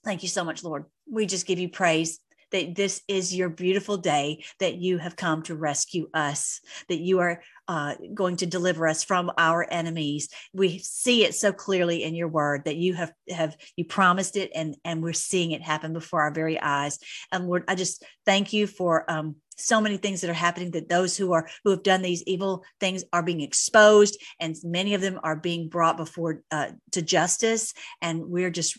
Thank 0.05 0.23
you 0.23 0.29
so 0.29 0.45
much, 0.45 0.65
Lord. 0.65 0.87
We 1.11 1.27
just 1.27 1.47
give 1.47 1.59
you 1.59 1.69
praise 1.69 2.21
that 2.53 2.75
this 2.75 3.03
is 3.09 3.35
your 3.35 3.49
beautiful 3.49 3.97
day, 3.97 4.45
that 4.59 4.77
you 4.77 4.99
have 4.99 5.17
come 5.17 5.43
to 5.43 5.55
rescue 5.55 6.09
us, 6.15 6.61
that 6.89 7.01
you 7.01 7.21
are 7.21 7.43
uh, 7.69 7.95
going 8.15 8.37
to 8.37 8.47
deliver 8.47 8.89
us 8.89 9.05
from 9.05 9.31
our 9.39 9.67
enemies. 9.71 10.29
We 10.53 10.79
see 10.79 11.25
it 11.25 11.35
so 11.35 11.53
clearly 11.53 12.03
in 12.03 12.15
your 12.15 12.29
word 12.29 12.65
that 12.65 12.77
you 12.77 12.95
have 12.95 13.13
have 13.29 13.57
you 13.77 13.85
promised 13.85 14.37
it, 14.37 14.51
and 14.55 14.77
and 14.85 15.03
we're 15.03 15.13
seeing 15.13 15.53
it 15.53 15.63
happen 15.63 15.93
before 15.93 16.23
our 16.23 16.33
very 16.33 16.61
eyes. 16.61 16.99
And 17.31 17.47
Lord, 17.47 17.65
I 17.69 17.77
just 17.77 18.05
thank 18.27 18.53
you 18.53 18.67
for 18.67 19.09
um, 19.11 19.37
so 19.57 19.81
many 19.81 19.97
things 19.97 20.21
that 20.21 20.31
are 20.31 20.35
happening 20.35 20.73
that 20.73 20.89
those 20.89 21.17
who 21.17 21.33
are 21.33 21.49
who 21.65 21.71
have 21.71 21.83
done 21.83 22.03
these 22.03 22.23
evil 22.25 22.65
things 22.81 23.05
are 23.13 23.23
being 23.23 23.41
exposed 23.41 24.21
and 24.41 24.57
many 24.65 24.95
of 24.95 25.01
them 25.01 25.21
are 25.23 25.37
being 25.37 25.69
brought 25.69 25.97
before 25.97 26.43
uh, 26.51 26.71
to 26.93 27.03
justice 27.03 27.75
and 28.01 28.27
we're 28.27 28.51
just 28.51 28.79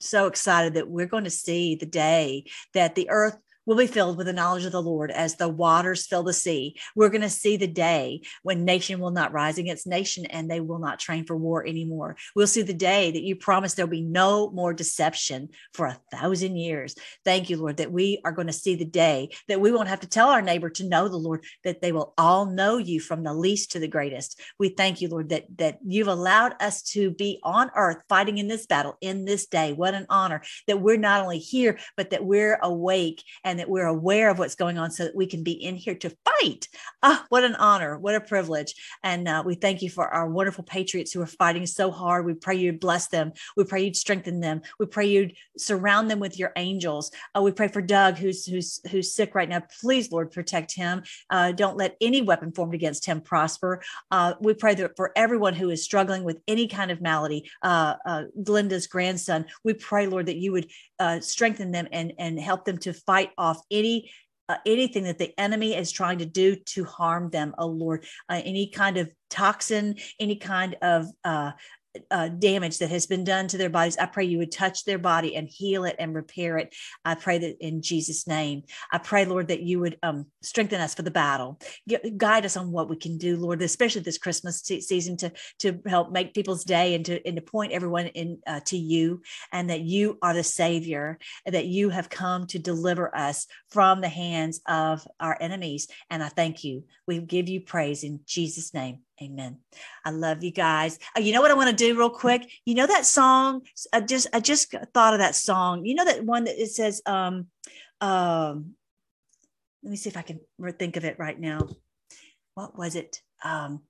so 0.00 0.26
excited 0.26 0.74
that 0.74 0.88
we're 0.88 1.06
going 1.06 1.24
to 1.24 1.30
see 1.30 1.74
the 1.74 1.86
day 1.86 2.44
that 2.74 2.94
the 2.94 3.10
earth 3.10 3.36
will 3.68 3.76
be 3.76 3.86
filled 3.86 4.16
with 4.16 4.26
the 4.26 4.32
knowledge 4.32 4.64
of 4.64 4.72
the 4.72 4.80
Lord 4.80 5.10
as 5.10 5.36
the 5.36 5.46
waters 5.46 6.06
fill 6.06 6.22
the 6.22 6.32
sea. 6.32 6.74
We're 6.96 7.10
going 7.10 7.20
to 7.20 7.28
see 7.28 7.58
the 7.58 7.66
day 7.66 8.22
when 8.42 8.64
nation 8.64 8.98
will 8.98 9.10
not 9.10 9.34
rise 9.34 9.58
against 9.58 9.86
nation 9.86 10.24
and 10.24 10.50
they 10.50 10.60
will 10.60 10.78
not 10.78 10.98
train 10.98 11.26
for 11.26 11.36
war 11.36 11.66
anymore. 11.66 12.16
We'll 12.34 12.46
see 12.46 12.62
the 12.62 12.72
day 12.72 13.10
that 13.10 13.22
you 13.22 13.36
promise 13.36 13.74
there'll 13.74 13.90
be 13.90 14.00
no 14.00 14.50
more 14.50 14.72
deception 14.72 15.50
for 15.74 15.84
a 15.84 16.00
thousand 16.10 16.56
years. 16.56 16.94
Thank 17.26 17.50
you, 17.50 17.58
Lord, 17.58 17.76
that 17.76 17.92
we 17.92 18.22
are 18.24 18.32
going 18.32 18.46
to 18.46 18.54
see 18.54 18.74
the 18.74 18.86
day 18.86 19.28
that 19.48 19.60
we 19.60 19.70
won't 19.70 19.88
have 19.88 20.00
to 20.00 20.08
tell 20.08 20.30
our 20.30 20.40
neighbor 20.40 20.70
to 20.70 20.88
know 20.88 21.08
the 21.08 21.18
Lord, 21.18 21.44
that 21.62 21.82
they 21.82 21.92
will 21.92 22.14
all 22.16 22.46
know 22.46 22.78
you 22.78 23.00
from 23.00 23.22
the 23.22 23.34
least 23.34 23.72
to 23.72 23.80
the 23.80 23.86
greatest. 23.86 24.40
We 24.58 24.70
thank 24.70 25.02
you, 25.02 25.08
Lord, 25.08 25.28
that, 25.28 25.44
that 25.58 25.78
you've 25.86 26.08
allowed 26.08 26.54
us 26.58 26.80
to 26.92 27.10
be 27.10 27.38
on 27.42 27.70
earth 27.76 27.98
fighting 28.08 28.38
in 28.38 28.48
this 28.48 28.64
battle 28.64 28.96
in 29.02 29.26
this 29.26 29.46
day. 29.46 29.74
What 29.74 29.92
an 29.92 30.06
honor 30.08 30.40
that 30.68 30.80
we're 30.80 30.96
not 30.96 31.22
only 31.22 31.38
here, 31.38 31.78
but 31.98 32.10
that 32.10 32.24
we're 32.24 32.58
awake 32.62 33.22
and 33.44 33.57
that 33.58 33.68
we're 33.68 33.86
aware 33.86 34.30
of 34.30 34.38
what's 34.38 34.54
going 34.54 34.78
on 34.78 34.90
so 34.90 35.04
that 35.04 35.16
we 35.16 35.26
can 35.26 35.42
be 35.42 35.52
in 35.52 35.76
here 35.76 35.94
to 35.96 36.10
fight. 36.24 36.68
Ah, 37.02 37.24
what 37.28 37.44
an 37.44 37.54
honor, 37.56 37.98
what 37.98 38.14
a 38.14 38.20
privilege. 38.20 38.74
And 39.02 39.28
uh, 39.28 39.42
we 39.44 39.54
thank 39.54 39.82
you 39.82 39.90
for 39.90 40.08
our 40.08 40.28
wonderful 40.28 40.64
patriots 40.64 41.12
who 41.12 41.20
are 41.22 41.26
fighting 41.26 41.66
so 41.66 41.90
hard. 41.90 42.26
We 42.26 42.34
pray 42.34 42.56
you'd 42.56 42.80
bless 42.80 43.08
them. 43.08 43.32
We 43.56 43.64
pray 43.64 43.84
you'd 43.84 43.96
strengthen 43.96 44.40
them. 44.40 44.62
We 44.78 44.86
pray 44.86 45.06
you'd 45.06 45.34
surround 45.56 46.10
them 46.10 46.20
with 46.20 46.38
your 46.38 46.52
angels. 46.56 47.10
Uh, 47.36 47.42
we 47.42 47.52
pray 47.52 47.68
for 47.68 47.82
Doug, 47.82 48.16
who's 48.16 48.46
who's 48.46 48.80
who's 48.90 49.14
sick 49.14 49.34
right 49.34 49.48
now. 49.48 49.62
Please, 49.80 50.10
Lord, 50.10 50.30
protect 50.30 50.74
him. 50.74 51.02
Uh, 51.30 51.52
don't 51.52 51.76
let 51.76 51.96
any 52.00 52.22
weapon 52.22 52.52
formed 52.52 52.74
against 52.74 53.06
him 53.06 53.20
prosper. 53.20 53.82
Uh, 54.10 54.34
we 54.40 54.54
pray 54.54 54.74
that 54.74 54.96
for 54.96 55.12
everyone 55.16 55.54
who 55.54 55.70
is 55.70 55.82
struggling 55.82 56.24
with 56.24 56.40
any 56.46 56.66
kind 56.68 56.90
of 56.90 57.00
malady, 57.00 57.50
uh, 57.62 57.94
uh, 58.06 58.24
Glenda's 58.42 58.86
grandson, 58.86 59.46
we 59.64 59.74
pray, 59.74 60.06
Lord, 60.06 60.26
that 60.26 60.36
you 60.36 60.52
would 60.52 60.70
strengthen 61.20 61.70
them 61.70 61.86
and 61.92 62.12
and 62.18 62.38
help 62.38 62.64
them 62.64 62.78
to 62.78 62.92
fight 62.92 63.30
off 63.38 63.47
off 63.48 63.60
any 63.70 64.10
uh, 64.48 64.56
anything 64.64 65.04
that 65.04 65.18
the 65.18 65.38
enemy 65.38 65.74
is 65.74 65.92
trying 65.92 66.18
to 66.18 66.24
do 66.24 66.56
to 66.56 66.84
harm 66.84 67.28
them, 67.28 67.54
oh 67.58 67.66
Lord, 67.66 68.06
uh, 68.30 68.40
any 68.44 68.70
kind 68.70 68.96
of 68.96 69.10
toxin, 69.28 69.96
any 70.18 70.36
kind 70.36 70.74
of 70.80 71.06
uh, 71.22 71.52
uh, 72.10 72.28
damage 72.28 72.78
that 72.78 72.90
has 72.90 73.06
been 73.06 73.24
done 73.24 73.48
to 73.48 73.58
their 73.58 73.70
bodies. 73.70 73.98
I 73.98 74.06
pray 74.06 74.24
you 74.24 74.38
would 74.38 74.52
touch 74.52 74.84
their 74.84 74.98
body 74.98 75.36
and 75.36 75.48
heal 75.48 75.84
it 75.84 75.96
and 75.98 76.14
repair 76.14 76.58
it. 76.58 76.74
I 77.04 77.14
pray 77.14 77.38
that 77.38 77.64
in 77.64 77.82
Jesus' 77.82 78.26
name. 78.26 78.62
I 78.92 78.98
pray, 78.98 79.24
Lord, 79.24 79.48
that 79.48 79.62
you 79.62 79.80
would 79.80 79.98
um, 80.02 80.26
strengthen 80.42 80.80
us 80.80 80.94
for 80.94 81.02
the 81.02 81.10
battle, 81.10 81.58
Get, 81.86 82.16
guide 82.18 82.44
us 82.44 82.56
on 82.56 82.70
what 82.70 82.88
we 82.88 82.96
can 82.96 83.18
do, 83.18 83.36
Lord, 83.36 83.62
especially 83.62 84.02
this 84.02 84.18
Christmas 84.18 84.60
season 84.62 85.16
to 85.18 85.32
to 85.60 85.80
help 85.86 86.12
make 86.12 86.34
people's 86.34 86.64
day 86.64 86.94
and 86.94 87.04
to 87.06 87.26
and 87.26 87.36
to 87.36 87.42
point 87.42 87.72
everyone 87.72 88.06
in 88.08 88.38
uh, 88.46 88.60
to 88.66 88.76
you, 88.76 89.22
and 89.52 89.70
that 89.70 89.80
you 89.80 90.18
are 90.22 90.34
the 90.34 90.44
Savior, 90.44 91.18
that 91.46 91.66
you 91.66 91.90
have 91.90 92.10
come 92.10 92.46
to 92.48 92.58
deliver 92.58 93.14
us 93.16 93.46
from 93.68 94.00
the 94.00 94.08
hands 94.08 94.60
of 94.66 95.06
our 95.20 95.36
enemies. 95.40 95.88
And 96.10 96.22
I 96.22 96.28
thank 96.28 96.64
you. 96.64 96.84
We 97.06 97.20
give 97.20 97.48
you 97.48 97.60
praise 97.60 98.04
in 98.04 98.20
Jesus' 98.26 98.74
name. 98.74 99.00
Amen. 99.20 99.58
I 100.04 100.10
love 100.10 100.44
you 100.44 100.52
guys. 100.52 100.98
Uh, 101.16 101.20
you 101.20 101.32
know 101.32 101.40
what 101.40 101.50
I 101.50 101.54
want 101.54 101.70
to 101.70 101.76
do 101.76 101.98
real 101.98 102.10
quick? 102.10 102.48
You 102.64 102.74
know 102.74 102.86
that 102.86 103.04
song? 103.04 103.62
I 103.92 104.00
just 104.00 104.28
I 104.32 104.40
just 104.40 104.72
thought 104.94 105.12
of 105.12 105.18
that 105.18 105.34
song. 105.34 105.84
You 105.84 105.94
know 105.96 106.04
that 106.04 106.24
one 106.24 106.44
that 106.44 106.60
it 106.60 106.70
says 106.70 107.02
um 107.04 107.48
um 108.00 108.74
let 109.82 109.90
me 109.90 109.96
see 109.96 110.10
if 110.10 110.16
I 110.16 110.22
can 110.22 110.40
think 110.78 110.96
of 110.96 111.04
it 111.04 111.18
right 111.18 111.38
now. 111.38 111.68
What 112.54 112.78
was 112.78 112.94
it? 112.94 113.20
Um 113.42 113.82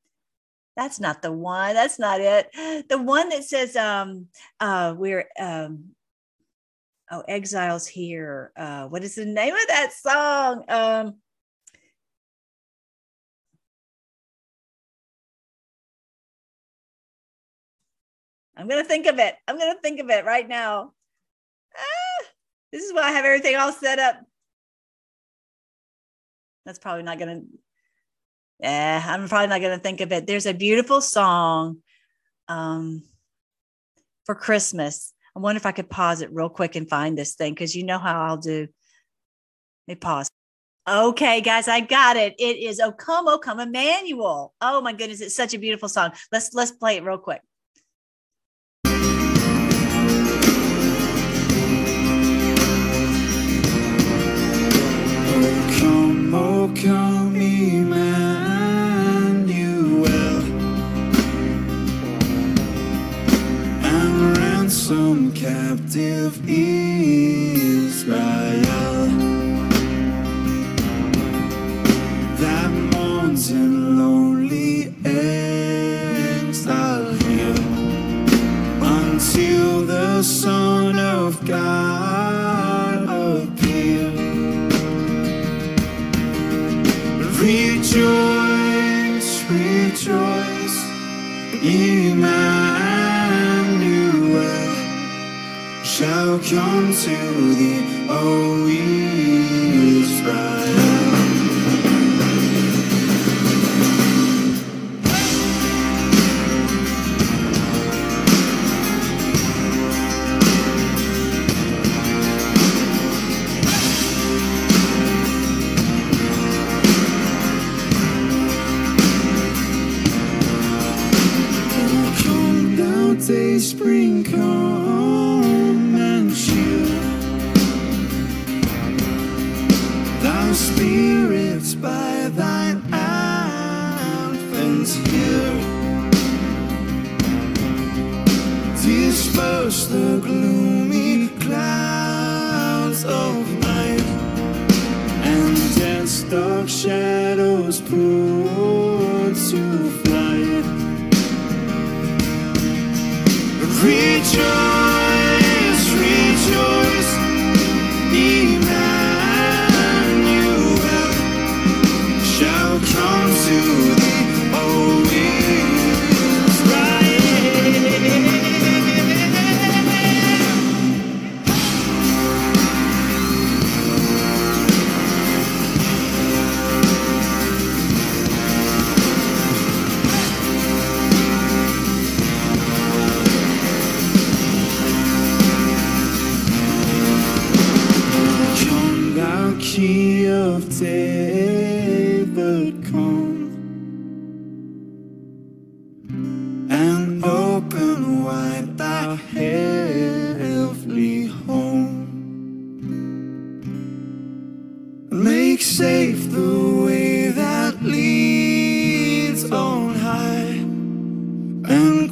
that's 0.77 1.01
not 1.01 1.21
the 1.21 1.33
one. 1.33 1.75
That's 1.75 1.99
not 1.99 2.21
it. 2.21 2.89
The 2.89 2.99
one 2.99 3.29
that 3.29 3.45
says 3.45 3.77
um 3.77 4.29
uh 4.61 4.95
we're 4.97 5.29
um 5.39 5.91
oh 7.11 7.23
exiles 7.29 7.87
here. 7.87 8.53
Uh 8.57 8.87
what 8.87 9.05
is 9.05 9.17
the 9.17 9.27
name 9.27 9.55
of 9.55 9.67
that 9.69 9.93
song? 9.93 10.65
Um 10.69 11.17
I'm 18.59 18.67
going 18.69 18.83
to 18.83 18.89
think 18.89 19.07
of 19.07 19.19
it. 19.21 19.37
I'm 19.47 19.57
going 19.57 19.73
to 19.73 19.81
think 19.81 20.01
of 20.01 20.11
it 20.11 20.25
right 20.25 20.47
now. 20.47 20.93
Ah, 21.77 22.27
this 22.73 22.83
is 22.83 22.93
why 22.93 23.03
I 23.03 23.13
have 23.13 23.25
everything 23.25 23.55
all 23.55 23.73
set 23.73 24.01
up. 24.01 24.17
That's 26.67 26.81
probably 26.81 27.05
not 27.05 27.19
going 27.19 27.41
to, 27.41 27.47
yeah, 28.61 29.03
I'm 29.07 29.29
probably 29.29 29.47
not 29.47 29.61
going 29.61 29.79
to 29.79 29.83
think 29.83 30.01
of 30.01 30.11
it. 30.11 30.27
There's 30.27 30.47
a 30.47 30.53
beautiful 30.53 31.01
song 31.01 31.79
um, 32.49 33.05
for 34.27 34.35
Christmas. 34.35 35.15
I 35.37 35.39
wonder 35.39 35.59
if 35.59 35.67
I 35.67 35.73
could 35.73 35.89
pause 35.89 36.21
it 36.21 36.35
real 36.35 36.49
quick 36.49 36.75
and 36.75 36.89
find 36.89 37.17
this 37.17 37.37
thing 37.37 37.55
because 37.55 37.77
you 37.77 37.85
know 37.85 37.99
how 37.99 38.21
I'll 38.23 38.37
do. 38.37 38.67
Let 39.87 39.95
me 39.95 39.95
pause. 39.95 40.29
Okay, 40.89 41.41
guys, 41.43 41.69
I 41.69 41.81
got 41.81 42.17
it. 42.17 42.35
It 42.39 42.57
is 42.57 42.81
"O 42.81 42.91
Come, 42.93 43.29
O 43.29 43.39
Come, 43.39 43.61
Emmanuel." 43.61 44.55
Oh 44.61 44.81
my 44.81 44.93
goodness, 44.95 45.21
it's 45.21 45.37
such 45.37 45.55
a 45.55 45.59
beautiful 45.59 45.89
song. 45.89 46.13
Let's 46.33 46.55
let's 46.55 46.73
play 46.73 46.97
it 46.97 47.05
real 47.05 47.19
quick. 47.19 47.43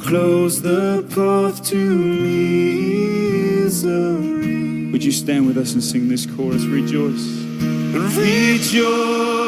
close 0.07 0.61
the 0.61 1.03
path 1.13 1.61
to 1.65 1.75
misery. 3.17 3.81
Would 4.89 5.03
you 5.03 5.11
stand 5.11 5.45
with 5.47 5.57
us 5.57 5.73
and 5.73 5.83
sing 5.83 6.07
this 6.07 6.25
chorus? 6.25 6.63
Rejoice. 6.63 7.27
Rejoice. 8.15 9.46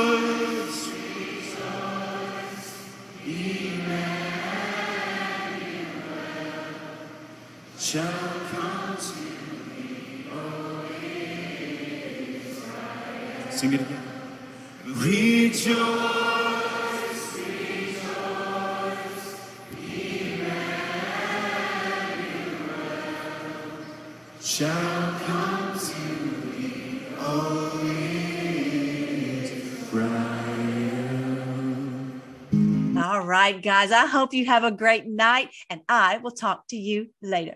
guys, 33.60 33.92
I 33.92 34.06
hope 34.06 34.34
you 34.34 34.46
have 34.46 34.64
a 34.64 34.72
great 34.72 35.06
night, 35.06 35.50
and 35.70 35.82
I 35.90 36.18
will 36.18 36.32
talk 36.32 36.68
to 36.70 36.78
you 36.78 37.10
later. 37.22 37.56